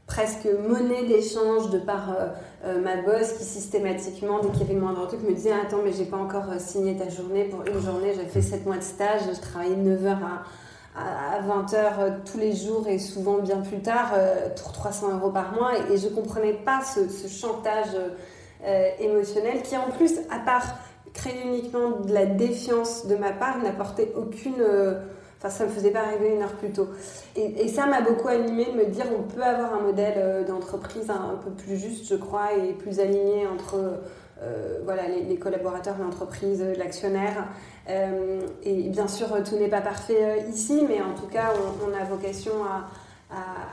presque 0.07 0.47
monnaie 0.69 1.05
d'échange 1.05 1.71
de 1.71 1.79
par 1.79 2.11
euh, 2.11 2.27
euh, 2.65 2.81
ma 2.81 2.97
boss 3.03 3.33
qui 3.33 3.45
systématiquement, 3.45 4.41
dès 4.41 4.49
qu'il 4.51 4.61
y 4.61 4.65
avait 4.65 4.75
le 4.75 4.81
moindre 4.81 5.07
truc, 5.07 5.23
me 5.23 5.35
disait 5.35 5.53
Attends, 5.53 5.81
mais 5.85 5.93
j'ai 5.93 6.05
pas 6.05 6.17
encore 6.17 6.47
signé 6.59 6.97
ta 6.97 7.09
journée 7.09 7.45
pour 7.45 7.67
une 7.67 7.81
journée, 7.81 8.13
j'ai 8.15 8.27
fait 8.27 8.43
7 8.43 8.67
mois 8.67 8.77
de 8.77 8.83
stage, 8.83 9.23
je 9.33 9.41
travaillais 9.41 9.77
9h 9.77 10.17
à, 10.97 11.41
20h 11.47 12.25
tous 12.25 12.39
les 12.39 12.57
jours 12.57 12.89
et 12.89 12.99
souvent 12.99 13.39
bien 13.39 13.61
plus 13.61 13.81
tard 13.81 14.15
pour 14.61 14.73
300 14.73 15.17
euros 15.17 15.31
par 15.31 15.53
mois. 15.53 15.71
Et, 15.93 15.97
je 15.97 16.09
comprenais 16.09 16.55
pas 16.55 16.81
ce, 16.83 17.09
ce 17.09 17.29
chantage 17.29 17.95
émotionnel 18.99 19.63
qui, 19.63 19.77
en 19.77 19.91
plus, 19.97 20.19
à 20.29 20.41
part 20.41 20.65
créer 21.15 21.41
uniquement 21.45 22.01
de 22.01 22.13
la 22.13 22.27
défiance 22.27 23.07
de 23.07 23.15
ma 23.15 23.31
part, 23.31 23.59
n'apportait 23.59 24.13
aucune 24.17 24.65
Enfin, 25.39 25.51
ça 25.51 25.65
me 25.67 25.71
faisait 25.71 25.93
pas 25.93 26.01
arriver 26.01 26.35
une 26.35 26.43
heure 26.43 26.55
plus 26.55 26.71
tôt. 26.71 26.89
Et, 27.37 27.69
ça 27.69 27.87
m'a 27.87 28.01
beaucoup 28.01 28.27
animé 28.29 28.67
de 28.67 28.77
me 28.77 28.87
dire 28.87 29.05
on 29.17 29.23
peut 29.23 29.43
avoir 29.43 29.75
un 29.75 29.83
modèle 29.83 30.15
euh, 30.17 30.45
d'entreprise 30.45 31.11
un, 31.11 31.37
peu 31.37 31.51
plus 31.51 31.77
juste, 31.77 32.09
je 32.09 32.17
crois, 32.17 32.55
et 32.55 32.73
plus 32.73 32.99
aligné 32.99 33.47
entre 33.47 33.77
euh, 34.43 34.79
voilà, 34.85 35.03
les, 35.07 35.37
collaborateurs, 35.37 35.95
l'entreprise, 36.03 36.65
l'actionnaire. 36.77 37.47
Euh, 37.89 38.41
et 38.65 38.89
bien 38.89 39.07
sûr, 39.07 39.29
tout 39.45 39.57
n'est 39.57 39.69
pas 39.69 39.81
parfait 39.81 40.45
ici, 40.51 40.85
mais 40.89 41.01
en 41.01 41.15
tout 41.15 41.29
cas, 41.29 41.53
on, 41.87 41.95
a 41.95 42.05
vocation 42.05 42.65
à, 42.65 42.89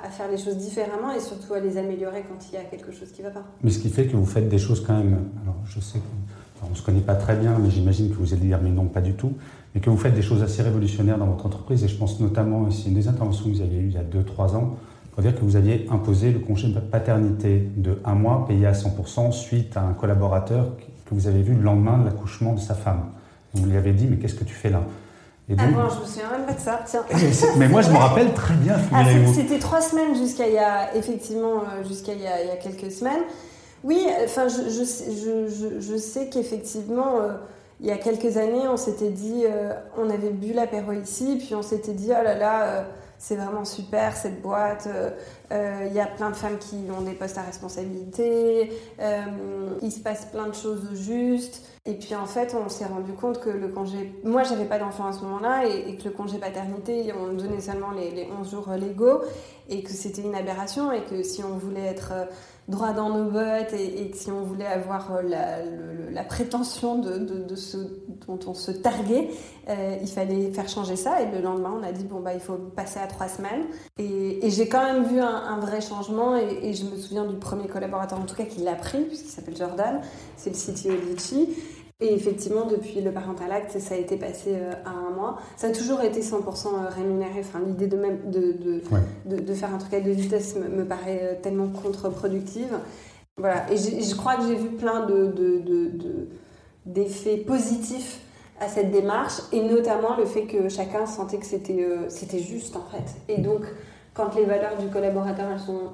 à, 0.05 0.09
faire 0.09 0.29
les 0.29 0.37
choses 0.37 0.57
différemment 0.57 1.11
et 1.11 1.19
surtout 1.19 1.55
à 1.55 1.59
les 1.59 1.77
améliorer 1.77 2.23
quand 2.29 2.45
il 2.47 2.53
y 2.53 2.57
a 2.57 2.63
quelque 2.63 2.91
chose 2.91 3.11
qui 3.11 3.23
ne 3.23 3.27
va 3.27 3.33
pas. 3.33 3.43
Mais 3.63 3.71
ce 3.71 3.79
qui 3.79 3.89
fait 3.89 4.05
que 4.05 4.15
vous 4.15 4.25
faites 4.25 4.49
des 4.49 4.59
choses 4.59 4.83
quand 4.85 4.93
même. 4.93 5.29
Alors, 5.41 5.57
je 5.65 5.79
sais 5.79 5.99
qu'on 6.65 6.71
ne 6.71 6.77
se 6.77 6.81
connaît 6.83 7.01
pas 7.01 7.15
très 7.15 7.35
bien, 7.35 7.57
mais 7.61 7.69
j'imagine 7.69 8.09
que 8.09 8.15
vous 8.15 8.33
allez 8.33 8.47
dire 8.47 8.59
mais 8.61 8.69
non, 8.69 8.85
pas 8.85 9.01
du 9.01 9.13
tout 9.13 9.33
et 9.75 9.79
que 9.79 9.89
vous 9.89 9.97
faites 9.97 10.13
des 10.13 10.21
choses 10.21 10.41
assez 10.41 10.61
révolutionnaires 10.61 11.17
dans 11.17 11.25
votre 11.25 11.45
entreprise. 11.45 11.83
Et 11.83 11.87
je 11.87 11.95
pense 11.95 12.19
notamment, 12.19 12.69
c'est 12.71 12.87
une 12.87 12.95
des 12.95 13.07
interventions 13.07 13.45
que 13.45 13.49
vous 13.49 13.61
aviez 13.61 13.79
eues 13.79 13.89
il 13.89 13.93
y 13.93 13.97
a 13.97 14.03
2-3 14.03 14.55
ans, 14.55 14.77
pour 15.11 15.21
dire 15.21 15.35
que 15.35 15.41
vous 15.41 15.55
aviez 15.55 15.85
imposé 15.91 16.31
le 16.31 16.39
congé 16.39 16.69
de 16.69 16.79
paternité 16.79 17.69
de 17.75 17.99
un 18.05 18.15
mois 18.15 18.45
payé 18.47 18.65
à 18.65 18.71
100% 18.71 19.31
suite 19.31 19.77
à 19.77 19.81
un 19.81 19.93
collaborateur 19.93 20.71
que 21.05 21.13
vous 21.13 21.27
avez 21.27 21.41
vu 21.41 21.53
le 21.53 21.61
lendemain 21.61 21.97
de 21.99 22.05
l'accouchement 22.05 22.53
de 22.53 22.59
sa 22.59 22.73
femme. 22.73 23.11
Vous 23.53 23.65
lui 23.65 23.77
avez 23.77 23.93
dit, 23.93 24.07
mais 24.09 24.17
qu'est-ce 24.17 24.35
que 24.35 24.43
tu 24.43 24.53
fais 24.53 24.69
là? 24.69 24.81
Et 25.47 25.55
donc, 25.55 25.67
ah 25.69 25.83
bon, 25.83 25.89
je 25.95 26.01
me 26.01 26.05
souviens 26.05 26.31
même 26.31 26.45
pas 26.47 26.53
de 26.53 26.59
ça, 26.59 26.79
tiens. 26.87 27.03
Mais 27.57 27.67
moi, 27.67 27.83
je 27.83 27.91
me 27.91 27.97
rappelle 27.97 28.33
très 28.33 28.55
bien. 28.55 28.77
Ah, 28.91 29.03
C'était 29.31 29.59
trois 29.59 29.79
semaines 29.79 30.15
jusqu'à 30.15 30.47
il 30.47 30.55
y 30.55 30.57
a, 30.57 30.95
effectivement, 30.95 31.59
euh, 31.59 31.87
jusqu'à 31.87 32.13
il, 32.13 32.21
y 32.21 32.25
a 32.27 32.55
quelques 32.55 32.91
semaines. 32.91 33.21
Oui, 33.85 34.03
enfin, 34.23 34.47
je, 34.47 34.67
je, 34.67 35.79
je, 35.79 35.97
sais 35.97 36.27
qu'effectivement, 36.29 37.19
euh, 37.21 37.33
il 37.79 37.85
y 37.85 37.91
a 37.91 37.97
quelques 37.99 38.35
années, 38.37 38.67
on 38.67 38.77
s'était 38.77 39.11
dit, 39.11 39.43
euh, 39.45 39.73
on 39.95 40.09
avait 40.09 40.31
bu 40.31 40.53
l'apéro 40.53 40.91
ici, 40.91 41.37
puis 41.37 41.53
on 41.53 41.61
s'était 41.61 41.93
dit, 41.93 42.09
oh 42.09 42.23
là 42.23 42.33
là, 42.33 42.63
euh, 42.63 42.83
c'est 43.19 43.35
vraiment 43.35 43.63
super 43.63 44.17
cette 44.17 44.41
boîte, 44.41 44.89
il 45.51 45.93
y 45.93 45.99
a 45.99 46.07
plein 46.07 46.31
de 46.31 46.35
femmes 46.35 46.57
qui 46.57 46.77
ont 46.97 47.01
des 47.01 47.13
postes 47.13 47.37
à 47.37 47.43
responsabilité, 47.43 48.71
il 49.81 49.91
se 49.91 49.99
passe 49.99 50.25
plein 50.25 50.47
de 50.47 50.55
choses 50.55 50.89
justes. 50.93 51.61
Et 51.87 51.93
puis 51.93 52.15
en 52.15 52.25
fait, 52.25 52.55
on 52.55 52.67
s'est 52.67 52.85
rendu 52.85 53.13
compte 53.13 53.39
que 53.39 53.49
le 53.49 53.67
congé. 53.67 54.11
Moi, 54.23 54.41
j'avais 54.43 54.65
pas 54.65 54.79
d'enfant 54.79 55.05
à 55.05 55.13
ce 55.13 55.21
moment-là 55.21 55.67
et, 55.67 55.95
que 55.97 56.05
le 56.05 56.09
congé 56.09 56.39
paternité, 56.39 57.13
on 57.13 57.33
donnait 57.33 57.61
seulement 57.61 57.91
les, 57.91 58.09
les 58.09 58.27
11 58.41 58.49
jours 58.49 58.71
légaux 58.71 59.21
et 59.69 59.83
que 59.83 59.91
c'était 59.91 60.21
une 60.21 60.35
aberration 60.35 60.91
et 60.91 61.03
que 61.03 61.23
si 61.23 61.43
on 61.43 61.57
voulait 61.57 61.85
être 61.85 62.11
euh, 62.13 62.25
droit 62.67 62.93
dans 62.93 63.09
nos 63.09 63.29
bottes 63.29 63.73
et, 63.73 64.09
que 64.09 64.17
si 64.17 64.31
on 64.31 64.41
voulait 64.41 64.65
avoir 64.65 65.11
euh, 65.15 65.21
la, 66.11 66.23
prétention 66.23 66.99
de, 66.99 67.17
de, 67.17 67.45
dont 68.27 68.39
on 68.47 68.53
se 68.53 68.71
targuait, 68.71 69.29
euh, 69.69 69.97
il 70.01 70.07
fallait 70.07 70.51
faire 70.51 70.69
changer 70.69 70.95
ça. 70.95 71.21
Et 71.21 71.31
le 71.31 71.41
lendemain, 71.41 71.73
on 71.79 71.83
a 71.83 71.91
dit 71.91 72.03
bon 72.03 72.19
bah 72.19 72.33
il 72.33 72.39
faut 72.39 72.57
passer 72.57 72.99
à 72.99 73.07
trois 73.07 73.27
semaines. 73.27 73.65
Et, 73.97 74.49
j'ai 74.49 74.67
quand 74.67 74.83
même 74.83 75.03
vu 75.05 75.19
un, 75.19 75.59
vrai 75.59 75.81
changement. 75.81 76.35
Et, 76.35 76.73
je 76.73 76.85
me 76.85 76.95
souviens 76.95 77.25
du 77.25 77.35
premier 77.35 77.67
collaborateur 77.67 78.19
en 78.19 78.25
tout 78.25 78.35
cas 78.35 78.45
qui 78.45 78.61
l'a 78.61 78.75
pris, 78.75 79.03
puisqu'il 79.03 79.29
s'appelle 79.29 79.57
Jordan, 79.57 80.01
c'est 80.37 80.51
le 80.51 80.55
CTO 80.55 80.95
Litchi. 81.07 81.49
Et 82.01 82.13
effectivement, 82.13 82.65
depuis 82.65 82.99
le 82.99 83.11
parental 83.11 83.49
act, 83.53 83.79
ça 83.79 83.95
a 83.95 83.97
été 83.97 84.17
passé 84.17 84.49
euh, 84.49 84.73
à 84.83 84.89
un 84.89 85.11
mois. 85.11 85.37
Ça 85.55 85.67
a 85.67 85.71
toujours 85.71 86.01
été 86.01 86.19
100% 86.19 86.67
euh, 86.67 86.89
rémunéré. 86.89 87.39
Enfin, 87.39 87.61
l'idée 87.65 87.87
de, 87.87 87.95
même, 87.95 88.29
de, 88.29 88.51
de, 89.25 89.39
de, 89.39 89.53
faire 89.53 89.73
un 89.73 89.77
truc 89.77 89.93
à 89.93 90.01
deux 90.01 90.11
vitesses 90.11 90.57
me, 90.57 90.83
paraît 90.83 91.21
euh, 91.23 91.35
tellement 91.41 91.69
contre-productive. 91.69 92.77
Voilà. 93.37 93.71
Et 93.71 93.77
je 93.77 94.13
crois 94.15 94.35
que 94.35 94.43
j'ai 94.45 94.55
vu 94.55 94.71
plein 94.71 95.07
d'effets 96.85 97.37
positifs 97.37 98.19
à 98.59 98.67
cette 98.67 98.91
démarche, 98.91 99.41
et 99.53 99.61
notamment 99.61 100.17
le 100.17 100.25
fait 100.25 100.47
que 100.47 100.67
chacun 100.69 101.05
sentait 101.05 101.37
que 101.37 101.45
c'était 101.45 101.85
c'était 102.07 102.39
juste 102.39 102.77
en 102.77 102.85
fait. 102.89 103.15
Et 103.27 103.41
donc, 103.41 103.63
quand 104.13 104.33
les 104.35 104.45
valeurs 104.45 104.77
du 104.77 104.87
collaborateur 104.87 105.51
elles 105.51 105.59
sont 105.59 105.91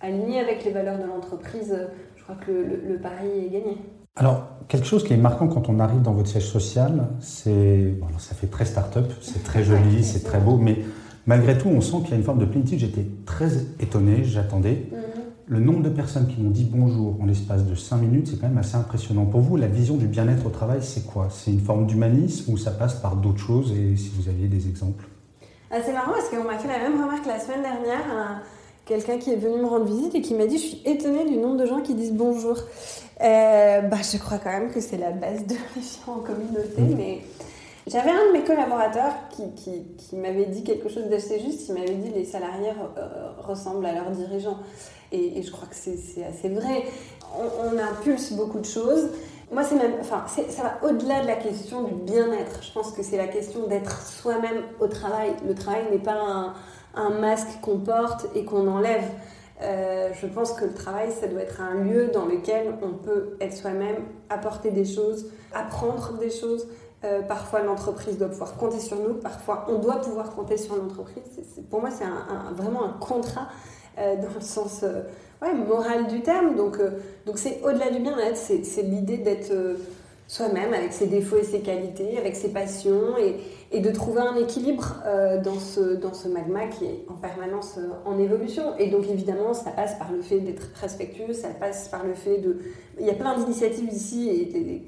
alignées 0.00 0.38
avec 0.38 0.64
les 0.64 0.70
valeurs 0.70 0.98
de 0.98 1.04
l'entreprise, 1.04 1.76
je 2.14 2.22
crois 2.22 2.36
que 2.36 2.52
le, 2.52 2.82
le 2.86 2.98
pari 3.00 3.46
est 3.46 3.50
gagné. 3.50 3.78
Alors, 4.16 4.44
quelque 4.68 4.86
chose 4.86 5.02
qui 5.02 5.12
est 5.12 5.16
marquant 5.16 5.48
quand 5.48 5.68
on 5.68 5.80
arrive 5.80 6.00
dans 6.00 6.12
votre 6.12 6.28
siège 6.28 6.46
social, 6.46 7.08
c'est. 7.20 7.96
Bon, 8.00 8.06
ça 8.18 8.34
fait 8.36 8.46
très 8.46 8.64
start-up, 8.64 9.12
c'est 9.20 9.42
très 9.42 9.64
joli, 9.64 10.04
c'est 10.04 10.22
très 10.22 10.38
beau, 10.38 10.56
mais 10.56 10.78
malgré 11.26 11.58
tout, 11.58 11.68
on 11.68 11.80
sent 11.80 11.96
qu'il 12.02 12.10
y 12.10 12.14
a 12.14 12.16
une 12.16 12.22
forme 12.22 12.38
de 12.38 12.44
plénitude. 12.44 12.78
J'étais 12.78 13.06
très 13.26 13.48
étonné, 13.80 14.22
j'attendais. 14.22 14.88
Mhm. 14.92 14.98
Le 15.46 15.60
nombre 15.60 15.82
de 15.82 15.88
personnes 15.88 16.28
qui 16.28 16.40
m'ont 16.40 16.50
dit 16.50 16.64
bonjour 16.64 17.20
en 17.20 17.26
l'espace 17.26 17.66
de 17.66 17.74
5 17.74 17.96
minutes, 17.96 18.28
c'est 18.28 18.40
quand 18.40 18.46
même 18.46 18.56
assez 18.56 18.76
impressionnant. 18.76 19.26
Pour 19.26 19.40
vous, 19.40 19.56
la 19.56 19.66
vision 19.66 19.96
du 19.96 20.06
bien-être 20.06 20.46
au 20.46 20.50
travail, 20.50 20.78
c'est 20.80 21.04
quoi? 21.04 21.26
C'est 21.30 21.50
une 21.50 21.60
forme 21.60 21.86
d'humanisme 21.86 22.52
ou 22.52 22.56
ça 22.56 22.70
passe 22.70 22.94
par 22.94 23.16
d'autres 23.16 23.40
choses? 23.40 23.72
Et 23.72 23.96
si 23.96 24.10
vous 24.16 24.28
aviez 24.28 24.46
des 24.46 24.68
exemples? 24.68 25.06
Ah, 25.70 25.78
C'est 25.84 25.92
marrant 25.92 26.12
parce 26.12 26.30
qu'on 26.30 26.44
m'a 26.44 26.56
fait 26.56 26.68
la 26.68 26.78
même 26.78 27.02
remarque 27.02 27.26
la 27.26 27.40
semaine 27.40 27.62
dernière. 27.62 28.40
Quelqu'un 28.86 29.18
qui 29.18 29.32
est 29.32 29.36
venu 29.36 29.56
me 29.56 29.66
rendre 29.66 29.86
visite 29.86 30.14
et 30.14 30.20
qui 30.20 30.34
m'a 30.34 30.46
dit 30.46 30.58
Je 30.58 30.66
suis 30.66 30.82
étonnée 30.84 31.24
du 31.24 31.36
nombre 31.36 31.56
de 31.56 31.66
gens 31.66 31.80
qui 31.80 31.94
disent 31.94 32.12
bonjour. 32.12 32.58
Euh, 33.22 33.80
bah, 33.80 33.96
je 34.02 34.18
crois 34.18 34.38
quand 34.38 34.50
même 34.50 34.70
que 34.70 34.80
c'est 34.80 34.98
la 34.98 35.10
base 35.10 35.46
de 35.46 35.54
la 35.54 36.12
en 36.12 36.18
communauté, 36.18 36.82
mm. 36.82 36.96
mais 36.96 37.20
j'avais 37.86 38.10
un 38.10 38.28
de 38.28 38.32
mes 38.32 38.44
collaborateurs 38.44 39.12
qui, 39.30 39.54
qui, 39.54 39.84
qui 39.96 40.16
m'avait 40.16 40.46
dit 40.46 40.64
quelque 40.64 40.88
chose 40.88 41.04
d'assez 41.04 41.40
juste. 41.40 41.68
Il 41.68 41.74
m'avait 41.74 41.94
dit 41.94 42.10
les 42.10 42.24
salariés 42.24 42.72
euh, 42.98 43.30
ressemblent 43.38 43.86
à 43.86 43.92
leurs 43.92 44.10
dirigeants. 44.10 44.58
Et, 45.12 45.42
je 45.42 45.50
crois 45.50 45.68
que 45.68 45.76
c'est 45.76 46.24
assez 46.24 46.48
vrai. 46.48 46.84
On, 47.38 47.78
impulse 47.78 48.32
beaucoup 48.32 48.58
de 48.58 48.66
choses. 48.66 49.10
Moi, 49.52 49.62
c'est 49.62 49.76
même, 49.76 49.92
enfin, 50.00 50.24
ça 50.26 50.62
va 50.62 50.88
au-delà 50.88 51.22
de 51.22 51.26
la 51.26 51.36
question 51.36 51.82
du 51.82 51.94
bien-être. 51.94 52.62
Je 52.62 52.72
pense 52.72 52.90
que 52.90 53.02
c'est 53.02 53.16
la 53.16 53.28
question 53.28 53.66
d'être 53.68 54.04
soi-même 54.06 54.62
au 54.80 54.88
travail. 54.88 55.30
Le 55.46 55.54
travail 55.54 55.84
n'est 55.92 55.98
pas 55.98 56.16
un, 56.16 56.54
un 56.96 57.10
masque 57.10 57.60
qu'on 57.62 57.78
porte 57.78 58.26
et 58.34 58.44
qu'on 58.44 58.68
enlève. 58.68 59.04
Euh, 59.62 60.10
je 60.20 60.26
pense 60.26 60.52
que 60.52 60.64
le 60.64 60.74
travail, 60.74 61.10
ça 61.12 61.26
doit 61.26 61.42
être 61.42 61.60
un 61.60 61.74
lieu 61.84 62.08
dans 62.08 62.26
lequel 62.26 62.74
on 62.82 62.92
peut 62.94 63.36
être 63.40 63.54
soi-même, 63.54 63.96
apporter 64.28 64.70
des 64.70 64.84
choses, 64.84 65.30
apprendre 65.52 66.18
des 66.18 66.30
choses. 66.30 66.68
Euh, 67.04 67.22
parfois, 67.22 67.62
l'entreprise 67.62 68.18
doit 68.18 68.28
pouvoir 68.28 68.56
compter 68.56 68.80
sur 68.80 68.98
nous. 68.98 69.14
Parfois, 69.14 69.66
on 69.68 69.78
doit 69.78 70.00
pouvoir 70.00 70.34
compter 70.34 70.56
sur 70.56 70.76
l'entreprise. 70.76 71.22
Pour 71.70 71.80
moi, 71.80 71.90
c'est 71.90 72.04
vraiment 72.54 72.84
un 72.84 72.96
contrat 72.98 73.48
euh, 73.98 74.16
dans 74.16 74.34
le 74.34 74.40
sens 74.40 74.84
moral 75.68 76.06
du 76.06 76.22
terme. 76.22 76.56
Donc, 76.56 76.78
donc 77.26 77.38
c'est 77.38 77.60
au-delà 77.62 77.90
du 77.90 78.00
bien-être. 78.00 78.36
C'est 78.36 78.82
l'idée 78.82 79.18
d'être 79.18 79.52
soi-même 80.26 80.72
avec 80.72 80.92
ses 80.92 81.06
défauts 81.06 81.36
et 81.36 81.44
ses 81.44 81.60
qualités, 81.60 82.18
avec 82.18 82.34
ses 82.34 82.48
passions 82.48 83.16
et, 83.18 83.36
et 83.74 83.80
de 83.80 83.90
trouver 83.90 84.20
un 84.20 84.36
équilibre 84.36 85.02
euh, 85.04 85.42
dans, 85.42 85.58
ce, 85.58 85.96
dans 85.96 86.14
ce 86.14 86.28
magma 86.28 86.66
qui 86.66 86.84
est 86.84 87.04
en 87.08 87.14
permanence 87.14 87.74
euh, 87.76 87.88
en 88.04 88.16
évolution. 88.20 88.76
Et 88.78 88.88
donc 88.88 89.08
évidemment, 89.10 89.52
ça 89.52 89.72
passe 89.72 89.98
par 89.98 90.12
le 90.12 90.22
fait 90.22 90.38
d'être 90.38 90.70
respectueux, 90.80 91.32
ça 91.32 91.48
passe 91.48 91.88
par 91.88 92.06
le 92.06 92.14
fait 92.14 92.38
de... 92.38 92.58
Il 93.00 93.04
y 93.04 93.10
a 93.10 93.14
plein 93.14 93.36
d'initiatives 93.36 93.92
ici, 93.92 94.28
et, 94.30 94.84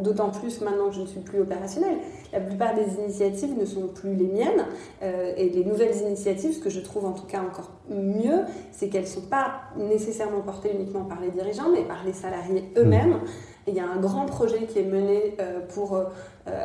d'autant 0.00 0.30
plus 0.30 0.60
maintenant 0.60 0.90
que 0.90 0.94
je 0.94 1.00
ne 1.00 1.06
suis 1.06 1.18
plus 1.18 1.40
opérationnelle. 1.40 1.96
La 2.32 2.38
plupart 2.38 2.76
des 2.76 3.02
initiatives 3.02 3.58
ne 3.58 3.64
sont 3.64 3.88
plus 3.88 4.14
les 4.14 4.28
miennes. 4.28 4.66
Euh, 5.02 5.32
et 5.36 5.48
les 5.48 5.64
nouvelles 5.64 5.96
initiatives, 5.96 6.52
ce 6.52 6.60
que 6.60 6.70
je 6.70 6.78
trouve 6.78 7.06
en 7.06 7.12
tout 7.12 7.26
cas 7.26 7.40
encore 7.40 7.72
mieux, 7.90 8.42
c'est 8.70 8.88
qu'elles 8.88 9.02
ne 9.02 9.06
sont 9.08 9.22
pas 9.22 9.62
nécessairement 9.76 10.42
portées 10.42 10.70
uniquement 10.72 11.04
par 11.04 11.20
les 11.20 11.30
dirigeants, 11.30 11.70
mais 11.72 11.82
par 11.82 12.04
les 12.04 12.12
salariés 12.12 12.70
eux-mêmes. 12.76 13.14
Mmh 13.14 13.51
il 13.66 13.74
y 13.74 13.80
a 13.80 13.88
un 13.88 13.96
grand 13.96 14.26
projet 14.26 14.64
qui 14.66 14.78
est 14.78 14.84
mené 14.84 15.36
euh, 15.40 15.60
pour 15.74 15.96
euh, 15.96 16.04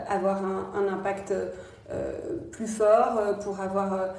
avoir 0.07 0.43
un, 0.43 0.87
impact 0.87 1.31
euh, 1.31 2.13
plus 2.51 2.67
fort, 2.67 3.37
pour 3.43 3.59
avoir 3.61 4.09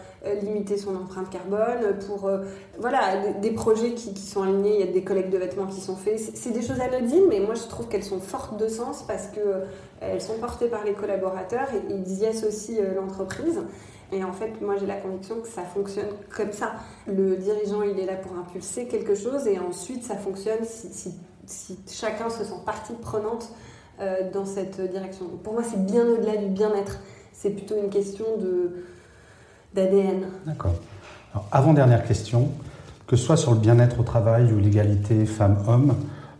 limité 0.42 0.78
son 0.78 0.96
empreinte 0.96 1.28
carbone, 1.28 1.98
pour 2.06 2.30
voilà 2.78 3.32
des, 3.42 3.50
projets 3.50 3.92
qui, 3.92 4.16
sont 4.18 4.42
alignés. 4.42 4.74
Il 4.74 4.86
y 4.86 4.88
a 4.88 4.92
des 4.92 5.02
collectes 5.02 5.30
de 5.30 5.36
vêtements 5.36 5.66
qui 5.66 5.80
sont 5.80 5.96
faits. 5.96 6.18
C'est 6.18 6.52
des 6.52 6.62
choses 6.62 6.80
anodines, 6.80 7.26
mais 7.28 7.40
moi 7.40 7.54
je 7.54 7.68
trouve 7.68 7.88
qu'elles 7.88 8.04
sont 8.04 8.20
fortes 8.20 8.56
de 8.58 8.68
sens 8.68 9.02
parce 9.06 9.26
que 9.26 9.64
elles 10.00 10.22
sont 10.22 10.38
portées 10.38 10.68
par 10.68 10.84
les 10.84 10.94
collaborateurs 10.94 11.68
et 11.74 11.92
ils 11.92 12.20
y 12.20 12.26
associent 12.26 12.82
l'entreprise. 12.96 13.60
Et 14.12 14.24
en 14.24 14.32
fait, 14.32 14.62
moi 14.62 14.76
j'ai 14.78 14.86
la 14.86 14.96
conviction 14.96 15.40
que 15.42 15.48
ça 15.48 15.62
fonctionne 15.62 16.08
comme 16.34 16.52
ça. 16.52 16.72
Le 17.06 17.36
dirigeant, 17.36 17.82
il 17.82 18.00
est 18.00 18.06
là 18.06 18.16
pour 18.16 18.32
impulser 18.38 18.86
quelque 18.86 19.14
chose 19.14 19.46
et 19.46 19.58
ensuite 19.58 20.04
ça 20.04 20.16
fonctionne 20.16 20.64
si 20.64 21.12
si 21.48 21.78
chacun 21.90 22.30
se 22.30 22.44
sent 22.44 22.60
partie 22.64 22.92
prenante 22.92 23.48
euh, 24.00 24.30
dans 24.32 24.44
cette 24.44 24.80
direction. 24.90 25.26
Pour 25.42 25.54
moi, 25.54 25.62
c'est 25.68 25.84
bien 25.84 26.06
au-delà 26.06 26.36
du 26.36 26.46
bien-être. 26.46 27.00
C'est 27.32 27.50
plutôt 27.50 27.76
une 27.82 27.90
question 27.90 28.24
d'ADN. 29.74 30.26
D'accord. 30.46 30.74
Avant-dernière 31.52 32.06
question, 32.06 32.50
que 33.06 33.16
ce 33.16 33.24
soit 33.24 33.36
sur 33.36 33.52
le 33.52 33.58
bien-être 33.58 34.00
au 34.00 34.02
travail 34.02 34.52
ou 34.52 34.58
l'égalité 34.58 35.24
femmes-hommes, 35.24 35.94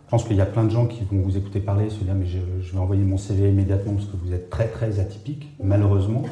je 0.07 0.11
pense 0.11 0.25
qu'il 0.25 0.37
y 0.37 0.41
a 0.41 0.47
plein 0.47 0.65
de 0.65 0.71
gens 0.71 0.87
qui 0.87 1.05
vont 1.05 1.21
vous 1.21 1.37
écouter 1.37 1.61
parler, 1.61 1.91
se 1.91 2.03
dire 2.03 2.15
mais 2.15 2.27
je, 2.27 2.39
vais 2.73 2.79
envoyer 2.79 3.05
mon 3.05 3.19
CV 3.19 3.51
immédiatement 3.51 3.93
parce 3.93 4.07
que 4.07 4.17
vous 4.17 4.33
êtes 4.33 4.49
très 4.51 4.69
très 4.69 5.01
atypique, 5.01 5.49
malheureusement. 5.63 6.23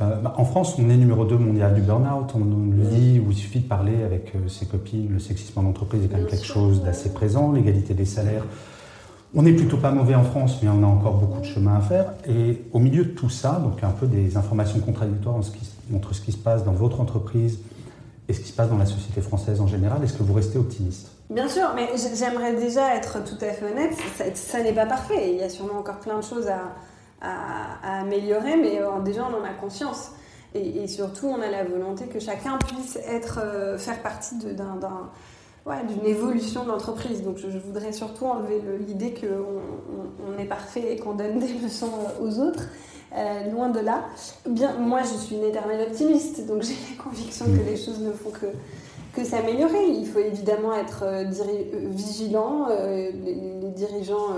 Euh, 0.00 0.16
bah, 0.16 0.34
en 0.36 0.44
France, 0.44 0.76
on 0.78 0.88
est 0.88 0.96
numéro 0.96 1.24
2 1.24 1.36
mondial 1.36 1.74
du 1.74 1.82
burn-out, 1.82 2.30
on, 2.34 2.38
le 2.38 2.84
dit, 2.84 3.20
il 3.28 3.36
suffit 3.36 3.60
de 3.60 3.68
parler 3.68 4.02
avec 4.02 4.34
euh, 4.34 4.48
ses 4.48 4.66
copines, 4.66 5.08
le 5.12 5.18
sexisme 5.18 5.58
en 5.58 5.68
entreprise 5.68 6.04
est 6.04 6.08
quand 6.08 6.16
même 6.16 6.26
quelque 6.26 6.46
chose 6.46 6.82
d'assez 6.82 7.12
présent, 7.12 7.52
l'égalité 7.52 7.94
des 7.94 8.06
salaires. 8.06 8.44
On 9.34 9.42
n'est 9.42 9.52
plutôt 9.52 9.78
pas 9.78 9.90
mauvais 9.90 10.14
en 10.14 10.24
France, 10.24 10.58
mais 10.62 10.68
on 10.68 10.82
a 10.82 10.86
encore 10.86 11.14
beaucoup 11.14 11.40
de 11.40 11.46
chemin 11.46 11.76
à 11.76 11.80
faire. 11.80 12.12
Et 12.28 12.62
au 12.72 12.78
milieu 12.78 13.04
de 13.04 13.10
tout 13.10 13.30
ça, 13.30 13.60
donc 13.62 13.82
un 13.82 13.90
peu 13.90 14.06
des 14.06 14.36
informations 14.36 14.78
contradictoires 14.80 15.36
entre 15.36 16.14
ce 16.14 16.20
qui 16.20 16.32
se 16.32 16.36
passe 16.36 16.64
dans 16.64 16.72
votre 16.72 17.00
entreprise 17.00 17.58
et 18.28 18.34
ce 18.34 18.40
qui 18.40 18.48
se 18.48 18.52
passe 18.52 18.68
dans 18.68 18.78
la 18.78 18.86
société 18.86 19.22
française 19.22 19.60
en 19.60 19.66
général, 19.66 20.04
est-ce 20.04 20.14
que 20.14 20.22
vous 20.22 20.34
restez 20.34 20.58
optimiste? 20.58 21.10
Bien 21.30 21.48
sûr, 21.48 21.72
mais 21.74 21.88
j'aimerais 22.14 22.54
déjà 22.56 22.94
être 22.94 23.24
tout 23.24 23.42
à 23.42 23.48
fait 23.48 23.70
honnête, 23.70 23.94
ça 24.34 24.62
n'est 24.62 24.74
pas 24.74 24.86
parfait. 24.86 25.32
Il 25.32 25.38
y 25.38 25.42
a 25.42 25.48
sûrement 25.48 25.78
encore 25.78 25.98
plein 26.00 26.18
de 26.18 26.24
choses 26.24 26.46
à, 26.48 26.74
à, 27.22 28.00
améliorer, 28.00 28.56
mais 28.56 28.80
euh, 28.80 29.00
déjà 29.00 29.26
on 29.30 29.40
en 29.40 29.44
a 29.44 29.52
conscience. 29.52 30.12
Et, 30.54 30.86
surtout, 30.86 31.28
on 31.28 31.40
a 31.40 31.48
la 31.48 31.64
volonté 31.64 32.04
que 32.08 32.20
chacun 32.20 32.58
puisse 32.58 32.96
être, 33.08 33.40
euh, 33.42 33.78
faire 33.78 34.02
partie 34.02 34.34
d'un, 34.36 34.78
d'une 35.88 36.04
évolution 36.04 36.64
de 36.64 36.68
l'entreprise. 36.68 37.22
Donc 37.22 37.38
je, 37.38 37.56
voudrais 37.56 37.92
surtout 37.92 38.26
enlever 38.26 38.60
l'idée 38.86 39.14
qu'on 39.14 40.26
on, 40.28 40.38
est 40.38 40.44
parfait 40.44 40.92
et 40.92 40.98
qu'on 40.98 41.14
donne 41.14 41.38
des 41.38 41.54
leçons 41.62 41.88
euh, 42.20 42.26
aux 42.26 42.38
autres. 42.38 42.64
loin 43.50 43.70
de 43.70 43.80
là. 43.80 44.04
Bien, 44.46 44.76
moi, 44.76 45.00
je 45.00 45.16
suis 45.16 45.36
une 45.36 45.44
éternelle 45.44 45.88
optimiste, 45.88 46.46
donc 46.46 46.60
j'ai 46.62 46.76
la 46.90 47.02
conviction 47.02 47.46
que 47.46 47.70
les 47.70 47.78
choses 47.78 48.00
ne 48.00 48.12
font 48.12 48.30
que, 48.30 48.46
que 49.14 49.24
s'améliorer. 49.24 49.86
Il 49.86 50.06
faut 50.06 50.18
évidemment 50.18 50.74
être 50.74 51.04
vigilant. 51.94 52.68
les, 52.68 53.12
les, 53.12 53.70
dirigeants 53.70 54.36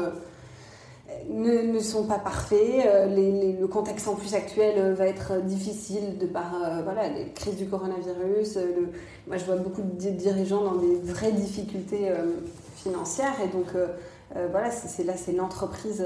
ne, 1.29 1.79
sont 1.81 2.05
pas 2.05 2.19
parfaits. 2.19 2.87
Euh, 2.87 3.57
le 3.61 3.67
contexte 3.67 4.09
en 4.09 4.15
plus 4.15 4.35
actuel 4.35 4.75
euh, 4.77 4.95
va 4.95 5.07
être 5.07 5.41
difficile 5.43 6.19
de 6.19 6.27
par 6.27 6.55
euh, 6.55 6.83
voilà, 6.83 7.09
les 7.09 7.31
crises 7.33 7.57
du 7.57 7.67
coronavirus. 7.67 8.59
moi, 9.27 9.37
je 9.37 9.45
vois 9.45 9.57
beaucoup 9.57 9.83
de 9.83 10.11
dirigeants 10.11 10.65
dans 10.65 10.77
des 10.77 10.97
vraies 11.03 11.33
difficultés 11.33 12.11
financières 12.77 13.35
et 13.43 13.49
donc 13.49 13.67
voilà, 14.51 14.71
c'est 14.71 15.05
là, 15.05 15.15
c'est 15.17 15.33
l'entreprise 15.33 16.05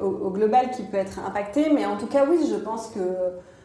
au, 0.00 0.30
global 0.30 0.70
qui 0.70 0.82
peut 0.82 0.96
être 0.96 1.18
impactée. 1.20 1.70
Mais 1.70 1.86
en 1.86 1.96
tout 1.96 2.06
cas, 2.06 2.26
oui, 2.28 2.38
je 2.50 2.56
pense 2.56 2.88
que 2.88 3.00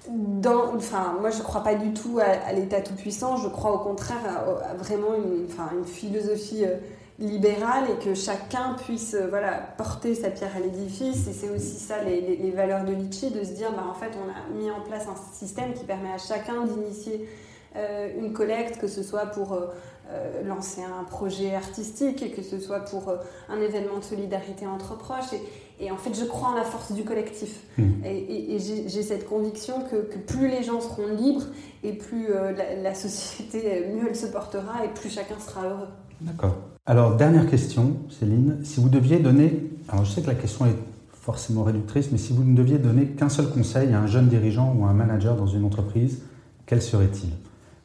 dans, 0.10 0.76
enfin, 0.76 1.16
moi, 1.22 1.30
je 1.30 1.38
ne 1.40 1.44
crois 1.44 1.64
pas 1.64 1.76
du 1.76 1.94
tout 1.94 2.20
à, 2.20 2.52
l'État 2.54 2.82
tout 2.82 2.94
puissant. 2.94 3.38
Je 3.38 3.48
crois 3.48 3.72
au 3.74 3.80
contraire 3.80 4.18
à, 4.26 4.74
vraiment 4.76 5.16
une, 5.16 5.46
enfin, 5.50 5.70
une 5.76 5.86
philosophie 5.86 6.66
libérale 7.20 7.86
et 7.92 8.04
que 8.04 8.14
chacun 8.16 8.76
puisse 8.86 9.16
voilà, 9.30 9.54
porter 9.78 10.16
sa 10.16 10.30
pierre 10.30 10.56
à 10.56 10.60
l'édifice. 10.60 11.28
Et 11.28 11.34
c'est 11.34 11.50
aussi 11.50 11.80
ça 11.80 12.04
les, 12.04 12.52
valeurs 12.52 12.86
de 12.86 12.92
Litchi, 12.92 13.32
de 13.32 13.44
se 13.44 13.52
dire 13.52 13.72
bah, 13.72 13.86
en 13.90 13.94
fait 13.94 14.12
on 14.24 14.30
a 14.30 14.60
mis 14.60 14.72
en 14.72 14.82
place 14.82 15.08
un 15.08 15.16
système 15.34 15.74
qui 15.74 15.86
permet 15.86 16.12
à 16.12 16.18
chacun 16.18 16.66
d'initier 16.66 17.28
une 18.20 18.34
collecte, 18.34 18.80
que 18.80 18.88
ce 18.88 19.02
soit 19.02 19.26
pour 19.26 19.58
euh, 20.12 20.44
lancer 20.44 20.82
un 20.84 21.06
projet 21.06 21.56
artistique, 21.56 22.36
que 22.36 22.44
ce 22.44 22.60
soit 22.60 22.82
pour 22.82 23.08
euh, 23.08 23.16
un 23.48 23.62
événement 23.62 24.00
de 24.00 24.04
solidarité 24.04 24.68
entre 24.68 24.98
proches. 24.98 25.34
Et, 25.80 25.92
en 25.92 25.98
fait, 25.98 26.14
je 26.14 26.26
crois 26.26 26.50
en 26.50 26.56
la 26.56 26.66
force 26.66 26.92
du 26.92 27.06
collectif. 27.06 27.62
Mmh. 27.78 28.06
Et, 28.06 28.60
j'ai 28.60 29.02
cette 29.02 29.26
conviction 29.26 29.76
que, 29.90 30.18
plus 30.18 30.50
les 30.50 30.62
gens 30.62 30.82
seront 30.82 31.08
libres 31.08 31.46
et 31.84 31.94
plus 31.94 32.28
euh, 32.32 32.52
la, 32.84 32.94
société, 32.94 33.88
mieux 33.96 34.10
elle 34.10 34.16
se 34.16 34.28
portera 34.28 34.84
et 34.84 34.90
plus 34.90 35.10
chacun 35.10 35.40
sera 35.40 35.68
heureux. 35.68 35.90
D'accord. 36.20 36.58
Alors, 36.86 37.16
dernière 37.16 37.50
question, 37.50 37.96
Céline. 38.10 38.60
Si 38.66 38.82
vous 38.82 38.90
deviez 38.90 39.20
donner, 39.20 39.72
alors 39.88 40.04
je 40.04 40.12
sais 40.12 40.22
que 40.22 40.28
la 40.28 40.36
question 40.36 40.66
est 40.66 40.76
forcément 41.14 41.64
réductrice, 41.64 42.12
mais 42.12 42.18
si 42.18 42.34
vous 42.34 42.44
ne 42.44 42.58
deviez 42.58 42.78
donner 42.78 43.06
qu'un 43.06 43.30
seul 43.30 43.48
conseil 43.48 43.94
à 43.94 44.02
un 44.02 44.08
jeune 44.08 44.28
dirigeant 44.28 44.76
ou 44.78 44.84
à 44.84 44.90
un 44.90 44.94
manager 44.94 45.38
dans 45.38 45.48
une 45.48 45.64
entreprise, 45.64 46.24
quel 46.66 46.82
serait-il? 46.82 47.30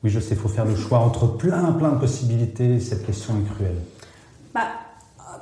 Oui, 0.02 0.10
je 0.10 0.18
sais, 0.18 0.34
il 0.34 0.36
faut 0.36 0.48
faire 0.48 0.64
le 0.64 0.74
choix 0.74 0.98
entre 0.98 1.28
plein, 1.28 1.70
plein 1.72 1.92
de 1.92 2.00
possibilités. 2.00 2.80
Cette 2.80 3.06
question 3.06 3.34
est 3.34 3.54
cruelle. 3.54 3.76
Bah, 4.52 4.66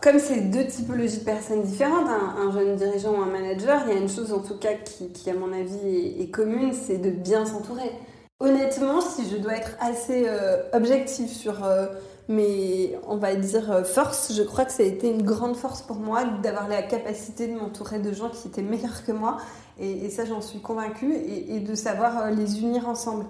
comme 0.02 0.18
c'est 0.18 0.50
deux 0.50 0.66
typologies 0.66 1.20
de 1.20 1.24
personnes 1.24 1.62
différentes, 1.62 2.08
un, 2.08 2.52
jeune 2.52 2.76
dirigeant 2.76 3.12
ou 3.12 3.22
un 3.22 3.32
manager, 3.32 3.84
il 3.86 3.94
y 3.94 3.96
a 3.96 4.00
une 4.00 4.10
chose 4.10 4.34
en 4.34 4.40
tout 4.40 4.58
cas 4.58 4.74
qui, 4.74 5.30
à 5.30 5.34
mon 5.34 5.50
avis, 5.54 6.20
est, 6.20 6.30
commune, 6.30 6.74
c'est 6.74 6.98
de 6.98 7.08
bien 7.08 7.46
s'entourer. 7.46 7.90
Honnêtement, 8.38 9.00
si 9.00 9.30
je 9.30 9.38
dois 9.38 9.56
être 9.56 9.76
assez 9.80 10.24
euh, 10.26 10.58
objectif 10.74 11.30
sur 11.30 11.64
euh, 11.64 11.86
mes, 12.28 12.96
on 13.06 13.16
va 13.16 13.34
dire, 13.36 13.70
euh, 13.70 13.84
forces, 13.84 14.32
je 14.34 14.42
crois 14.42 14.64
que 14.64 14.72
ça 14.72 14.82
a 14.82 14.86
été 14.86 15.08
une 15.10 15.22
grande 15.22 15.56
force 15.56 15.82
pour 15.82 15.96
moi 15.96 16.24
d'avoir 16.42 16.68
la 16.68 16.82
capacité 16.82 17.46
de 17.46 17.54
m'entourer 17.54 17.98
de 17.98 18.12
gens 18.12 18.30
qui 18.30 18.48
étaient 18.48 18.62
meilleurs 18.62 19.04
que 19.04 19.12
moi. 19.12 19.36
Et, 19.78 20.08
ça, 20.08 20.24
j'en 20.24 20.40
suis 20.40 20.60
convaincue, 20.60 21.12
et, 21.12 21.56
et, 21.56 21.60
de 21.60 21.74
savoir 21.74 22.30
les 22.30 22.62
unir 22.62 22.88
ensemble 22.88 23.26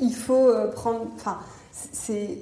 il 0.00 0.14
faut 0.14 0.48
euh, 0.48 0.70
prendre. 0.70 1.06
Enfin, 1.14 1.38
c'est 1.72 2.38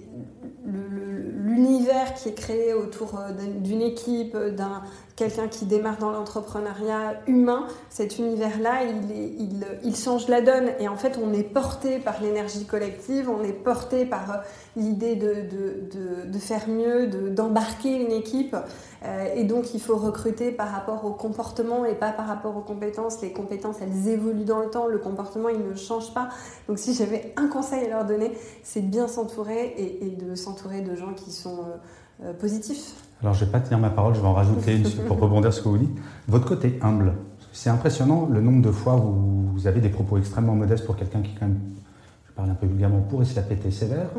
l'univers 0.64 2.14
qui 2.14 2.30
est 2.30 2.34
créé 2.34 2.74
autour 2.74 3.18
euh, 3.18 3.32
d'une 3.60 3.82
équipe, 3.82 4.36
d'un 4.36 4.82
quelqu'un 5.18 5.48
qui 5.48 5.66
démarre 5.66 5.98
dans 5.98 6.12
l'entrepreneuriat 6.12 7.20
humain, 7.26 7.66
cet 7.90 8.18
univers-là, 8.18 8.84
il, 8.84 9.64
il, 9.82 9.96
change 9.96 10.28
la 10.28 10.40
donne. 10.40 10.70
Et 10.78 10.86
en 10.86 10.96
fait, 10.96 11.18
on 11.20 11.32
est 11.32 11.42
porté 11.42 11.98
par 11.98 12.22
l'énergie 12.22 12.64
collective, 12.66 13.28
on 13.28 13.42
est 13.42 13.52
porté 13.52 14.06
par 14.06 14.30
euh, 14.30 14.36
l'idée 14.76 15.16
de, 15.16 16.38
faire 16.38 16.68
mieux, 16.68 17.08
d'embarquer 17.08 18.00
une 18.00 18.12
équipe. 18.12 18.54
Euh, 19.04 19.34
et 19.34 19.42
donc, 19.42 19.74
il 19.74 19.80
faut 19.80 19.96
recruter 19.96 20.52
par 20.52 20.70
rapport 20.70 21.04
au 21.04 21.10
comportement 21.10 21.84
et 21.84 21.96
pas 21.96 22.12
par 22.12 22.28
rapport 22.28 22.56
aux 22.56 22.62
compétences. 22.62 23.20
Les 23.20 23.32
compétences, 23.32 23.76
elles 23.80 24.08
évoluent 24.08 24.44
dans 24.44 24.60
le 24.60 24.70
temps, 24.70 24.86
le 24.86 24.98
comportement, 24.98 25.48
il 25.48 25.66
ne 25.66 25.74
change 25.74 26.14
pas. 26.14 26.28
Donc, 26.68 26.78
si 26.78 26.94
j'avais 26.94 27.34
un 27.36 27.48
conseil 27.48 27.86
à 27.86 27.88
leur 27.88 28.04
donner, 28.04 28.38
c'est 28.62 28.82
de 28.82 28.86
bien 28.86 29.08
s'entourer 29.18 29.74
et, 29.76 30.16
de 30.16 30.34
s'entourer 30.34 30.80
de 30.80 30.94
gens 30.94 31.12
qui 31.14 31.32
sont 31.32 31.58
euh, 32.22 32.32
positifs. 32.34 32.94
Alors, 33.20 33.34
je 33.34 33.40
ne 33.40 33.46
vais 33.46 33.52
pas 33.52 33.60
tenir 33.60 33.78
ma 33.78 33.90
parole, 33.90 34.14
je 34.14 34.20
vais 34.20 34.26
en 34.26 34.34
rajouter 34.34 34.76
une 34.76 34.88
pour 35.08 35.18
rebondir 35.18 35.52
sur 35.52 35.62
ce 35.62 35.64
que 35.64 35.68
vous 35.70 35.78
dites. 35.78 35.98
Votre 36.28 36.46
côté 36.46 36.78
humble, 36.82 37.14
c'est 37.52 37.70
impressionnant 37.70 38.28
le 38.30 38.40
nombre 38.40 38.62
de 38.62 38.70
fois 38.70 38.94
où 38.94 39.50
vous 39.52 39.66
avez 39.66 39.80
des 39.80 39.88
propos 39.88 40.18
extrêmement 40.18 40.54
modestes 40.54 40.86
pour 40.86 40.96
quelqu'un 40.96 41.20
qui, 41.20 41.34
quand 41.34 41.46
même, 41.46 41.58
je 42.28 42.32
parle 42.32 42.50
un 42.50 42.54
peu 42.54 42.66
vulgairement, 42.66 43.00
pourrait 43.00 43.24
se 43.24 43.34
la 43.34 43.42
péter 43.42 43.70
sévère. 43.70 44.08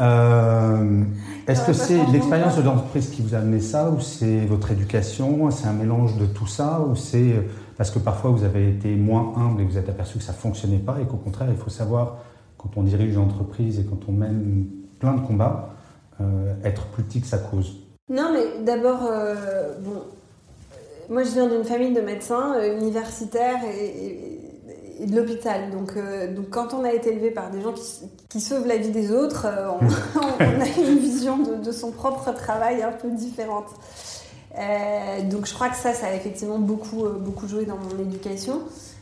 Euh, 0.00 1.04
est-ce 1.46 1.64
que 1.64 1.72
c'est 1.72 2.04
l'expérience 2.06 2.56
de 2.56 2.62
l'entreprise 2.62 3.10
qui 3.10 3.22
vous 3.22 3.36
a 3.36 3.38
amené 3.38 3.60
ça, 3.60 3.90
ou 3.90 4.00
c'est 4.00 4.44
votre 4.44 4.72
éducation, 4.72 5.48
c'est 5.52 5.68
un 5.68 5.72
mélange 5.72 6.16
de 6.16 6.26
tout 6.26 6.48
ça, 6.48 6.80
ou 6.80 6.96
c'est 6.96 7.46
parce 7.76 7.92
que 7.92 8.00
parfois 8.00 8.32
vous 8.32 8.42
avez 8.42 8.70
été 8.70 8.96
moins 8.96 9.34
humble 9.36 9.62
et 9.62 9.64
vous 9.64 9.78
êtes 9.78 9.88
aperçu 9.88 10.18
que 10.18 10.24
ça 10.24 10.32
ne 10.32 10.36
fonctionnait 10.36 10.78
pas, 10.78 10.96
et 11.00 11.04
qu'au 11.04 11.16
contraire, 11.16 11.46
il 11.48 11.56
faut 11.56 11.70
savoir, 11.70 12.16
quand 12.64 12.80
on 12.80 12.82
dirige 12.82 13.12
une 13.12 13.20
entreprise 13.20 13.78
et 13.78 13.84
quand 13.84 14.08
on 14.08 14.12
mène 14.12 14.66
plein 14.98 15.14
de 15.14 15.20
combats, 15.20 15.76
euh, 16.20 16.54
être 16.64 16.86
plus 16.86 17.04
petit 17.04 17.20
que 17.20 17.26
sa 17.28 17.38
cause 17.38 17.84
non, 18.10 18.32
mais 18.34 18.62
d'abord, 18.62 19.06
euh, 19.10 19.78
bon, 19.80 20.02
moi 21.08 21.22
je 21.22 21.30
viens 21.30 21.48
d'une 21.48 21.64
famille 21.64 21.94
de 21.94 22.02
médecins 22.02 22.54
euh, 22.56 22.78
universitaires 22.78 23.62
et, 23.64 25.06
de 25.06 25.16
l'hôpital. 25.16 25.70
Donc, 25.70 25.96
euh, 25.96 26.32
donc 26.32 26.50
quand 26.50 26.74
on 26.74 26.84
a 26.84 26.92
été 26.92 27.12
élevé 27.12 27.30
par 27.30 27.50
des 27.50 27.62
gens 27.62 27.74
qui, 28.28 28.40
sauvent 28.40 28.66
la 28.66 28.76
vie 28.76 28.90
des 28.90 29.10
autres, 29.10 29.46
on, 29.80 30.42
a 30.42 30.88
une 30.88 30.98
vision 30.98 31.38
de, 31.38 31.72
son 31.72 31.92
propre 31.92 32.32
travail 32.34 32.82
un 32.82 32.92
peu 32.92 33.10
différente. 33.10 33.68
donc 35.30 35.46
je 35.46 35.54
crois 35.54 35.70
que 35.70 35.76
ça, 35.76 35.94
ça 35.94 36.08
a 36.08 36.14
effectivement 36.14 36.58
beaucoup, 36.58 37.08
beaucoup 37.20 37.48
joué 37.48 37.64
dans 37.64 37.76
mon 37.78 37.98
éducation. 37.98 38.60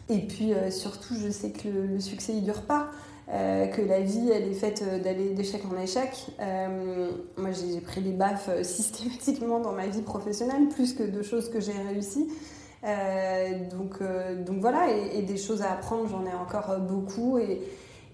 Et 0.09 0.19
puis 0.19 0.53
surtout, 0.71 1.15
je 1.21 1.31
sais 1.31 1.51
que 1.51 1.69
le, 1.69 1.87
le 1.87 2.01
succès, 2.01 2.33
il 2.35 2.45
dure 2.45 2.63
pas. 2.63 2.87
Euh, 3.29 3.67
que 3.69 3.81
la 3.81 4.01
vie, 4.01 4.31
elle 4.31 4.49
est 4.49 4.55
faite 4.55 4.83
euh, 4.87 4.99
d'aller 4.99 5.31
d'échec 5.31 5.63
en 5.65 5.81
échec. 5.81 6.27
Euh, 6.41 7.11
moi, 7.37 7.51
j'ai 7.53 7.81
pris 7.81 8.01
des 8.01 8.11
baffes 8.11 8.51
systématiquement 8.63 9.61
dans 9.61 9.73
ma 9.73 9.87
vie 9.87 10.03
professionnelle, 10.03 10.69
plus 10.69 10.93
que 10.95 11.05
de 11.05 11.23
choses 11.23 11.49
que 11.49 11.61
j'ai 11.61 11.73
réussies. 11.73 12.29
donc, 13.71 14.01
donc 14.45 14.61
voilà, 14.61 14.91
et, 14.91 15.23
des 15.23 15.37
choses 15.37 15.63
à 15.63 15.73
apprendre, 15.73 16.09
j'en 16.09 16.27
ai 16.27 16.35
encore 16.35 16.79
beaucoup. 16.81 17.39
Et, 17.39 17.63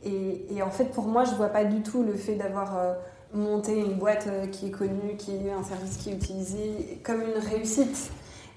et, 0.04 0.62
en 0.62 0.70
fait, 0.70 0.86
pour 0.86 1.04
moi, 1.04 1.24
je 1.24 1.34
vois 1.34 1.48
pas 1.48 1.64
du 1.64 1.82
tout 1.82 2.02
le 2.02 2.14
fait 2.14 2.34
d'avoir 2.34 2.96
monté 3.32 3.78
une 3.78 3.94
boîte 3.94 4.28
qui 4.52 4.66
est 4.66 4.70
connue, 4.70 5.16
qui 5.16 5.32
est 5.32 5.50
un 5.50 5.64
service 5.64 5.96
qui 5.96 6.10
est 6.10 6.14
utilisé, 6.14 7.00
comme 7.02 7.22
une 7.22 7.42
réussite. 7.42 8.10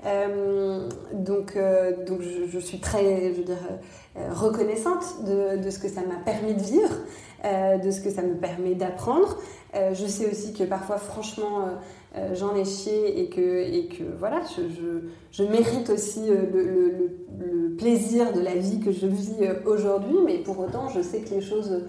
Euh, 0.05 0.89
donc, 1.13 1.55
euh, 1.55 2.03
donc 2.05 2.21
je, 2.21 2.59
suis 2.59 2.79
très, 2.79 3.33
je 3.33 3.37
veux 3.37 3.43
dire, 3.43 3.57
euh, 4.17 4.33
reconnaissante 4.33 5.23
de, 5.25 5.69
ce 5.69 5.79
que 5.79 5.87
ça 5.87 6.01
m'a 6.01 6.15
permis 6.15 6.53
de 6.53 6.61
vivre, 6.61 6.93
de 7.43 7.91
ce 7.91 8.01
que 8.01 8.09
ça 8.09 8.21
me 8.21 8.35
permet 8.35 8.75
d'apprendre. 8.75 9.37
je 9.73 10.05
sais 10.05 10.29
aussi 10.29 10.53
que 10.53 10.63
parfois, 10.63 10.97
franchement, 10.97 11.65
j'en 12.33 12.55
ai 12.55 12.65
chié 12.65 13.19
et 13.19 13.29
que, 13.29 13.63
et 13.63 13.87
que 13.87 14.03
voilà, 14.19 14.41
je, 14.55 14.61
je, 15.31 15.43
mérite 15.43 15.89
aussi 15.89 16.21
le, 16.27 17.75
plaisir 17.77 18.31
de 18.33 18.41
la 18.41 18.53
vie 18.53 18.79
que 18.79 18.91
je 18.91 19.07
vis 19.07 19.37
aujourd'hui, 19.65 20.17
mais 20.23 20.37
pour 20.37 20.59
autant, 20.59 20.89
je 20.89 21.01
sais 21.01 21.21
que 21.21 21.33
les 21.33 21.41
choses 21.41 21.83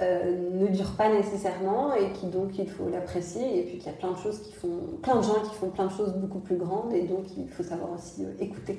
ne 0.00 0.66
dure 0.68 0.92
pas 0.92 1.12
nécessairement 1.12 1.94
et 1.94 2.12
qui 2.12 2.26
donc 2.26 2.58
il 2.58 2.68
faut 2.68 2.88
l'apprécier 2.88 3.58
et 3.58 3.62
puis 3.64 3.78
qu'il 3.78 3.86
y 3.86 3.94
a 3.94 3.98
plein 3.98 4.12
de 4.12 4.18
choses 4.18 4.40
qui 4.40 4.52
font 4.52 4.80
plein 5.02 5.16
de 5.16 5.22
gens 5.22 5.40
qui 5.48 5.54
font 5.56 5.70
plein 5.70 5.86
de 5.86 5.92
choses 5.92 6.14
beaucoup 6.14 6.38
plus 6.38 6.56
grandes 6.56 6.92
et 6.92 7.02
donc 7.02 7.24
il 7.36 7.48
faut 7.48 7.62
savoir 7.62 7.90
aussi 7.92 8.24
euh, 8.24 8.32
écouter. 8.40 8.78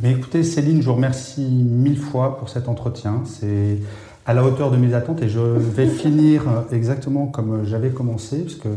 Mais 0.00 0.12
écoutez 0.12 0.42
Céline, 0.42 0.82
je 0.82 0.86
vous 0.86 0.94
remercie 0.94 1.46
mille 1.46 1.98
fois 1.98 2.36
pour 2.36 2.48
cet 2.48 2.68
entretien. 2.68 3.22
C'est 3.24 3.78
à 4.26 4.34
la 4.34 4.44
hauteur 4.44 4.70
de 4.70 4.76
mes 4.76 4.92
attentes 4.94 5.22
et 5.22 5.28
je 5.28 5.40
vais 5.40 5.86
finir 6.02 6.64
exactement 6.72 7.26
comme 7.26 7.64
j'avais 7.64 7.90
commencé 7.90 8.42
parce 8.42 8.56
que 8.56 8.68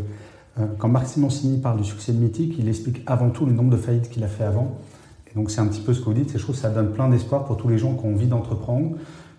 euh, 0.60 0.66
quand 0.78 0.88
Marc 0.88 1.08
Simoncini 1.08 1.58
parle 1.60 1.78
du 1.78 1.84
succès 1.84 2.12
de 2.12 2.18
Mythique, 2.18 2.56
il 2.58 2.68
explique 2.68 3.02
avant 3.06 3.30
tout 3.30 3.46
le 3.46 3.52
nombre 3.52 3.72
de 3.72 3.78
faillites 3.78 4.10
qu'il 4.10 4.24
a 4.24 4.28
fait 4.28 4.44
avant. 4.44 4.78
Et 5.30 5.36
donc 5.36 5.52
c'est 5.52 5.62
un 5.62 5.68
petit 5.68 5.82
peu 5.82 5.94
ce 5.94 6.00
que 6.00 6.06
vous 6.06 6.14
dites, 6.14 6.34
et 6.34 6.38
je 6.38 6.44
trouve 6.44 6.56
que 6.56 6.62
ça 6.62 6.70
donne 6.70 6.92
plein 6.92 7.10
d'espoir 7.10 7.46
pour 7.46 7.58
tous 7.58 7.68
les 7.68 7.78
gens 7.78 7.94
qui 7.96 8.06
ont 8.06 8.14
envie 8.14 8.28
d'entreprendre. 8.28 8.92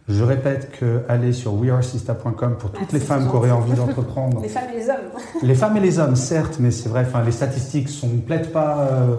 Je 0.09 0.25
répète 0.25 0.71
que 0.71 1.03
aller 1.07 1.35
sur 1.35 1.53
wearesista.com 1.55 2.57
pour 2.59 2.73
toutes 2.73 2.92
les 2.92 3.01
femmes 3.01 3.29
qui 3.29 3.37
auraient 3.37 3.51
envie 3.51 3.75
d'entreprendre. 3.75 4.40
Les 4.42 4.49
femmes 4.49 4.71
et 4.73 4.79
les 4.79 4.88
hommes. 4.88 4.97
les 5.42 5.55
femmes 5.55 5.77
et 5.77 5.81
les 5.81 5.99
hommes, 5.99 6.16
certes, 6.16 6.57
mais 6.61 6.71
c'est 6.71 6.88
vrai, 6.88 7.05
enfin, 7.07 7.23
les 7.23 7.33
statistiques 7.33 7.90
ne 8.05 8.18
plaident 8.21 8.51
pas 8.51 8.88
euh, 8.90 9.16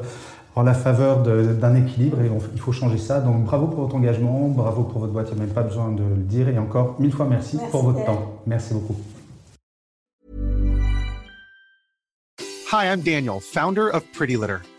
en 0.56 0.63
la 0.63 0.73
faveur 0.73 1.21
d'un 1.21 1.75
équilibre 1.75 2.19
et 2.21 2.32
il 2.54 2.60
faut 2.60 2.71
changer 2.71 2.97
ça. 2.97 3.19
Donc 3.19 3.43
bravo 3.43 3.67
pour 3.67 3.82
votre 3.82 3.95
engagement, 3.95 4.47
bravo 4.47 4.84
pour 4.84 4.99
votre 5.02 5.13
boîte, 5.13 5.28
il 5.32 5.36
n'y 5.36 5.41
a 5.41 5.45
même 5.45 5.54
pas 5.54 5.62
besoin 5.62 5.91
de 5.91 6.02
le 6.02 6.23
dire. 6.23 6.49
Et 6.49 6.58
encore 6.58 6.95
mille 6.99 7.13
fois 7.13 7.28
merci, 7.30 7.60
pour 7.69 7.84
votre 7.84 8.04
temps. 8.06 8.41
Merci 8.47 8.73
beaucoup. 8.73 8.95
Hi, 12.71 12.86
I'm 12.86 13.02
Daniel, 13.02 13.39
founder 13.39 13.89
of 13.89 14.04
Pretty 14.13 14.36
Litter. 14.36 14.58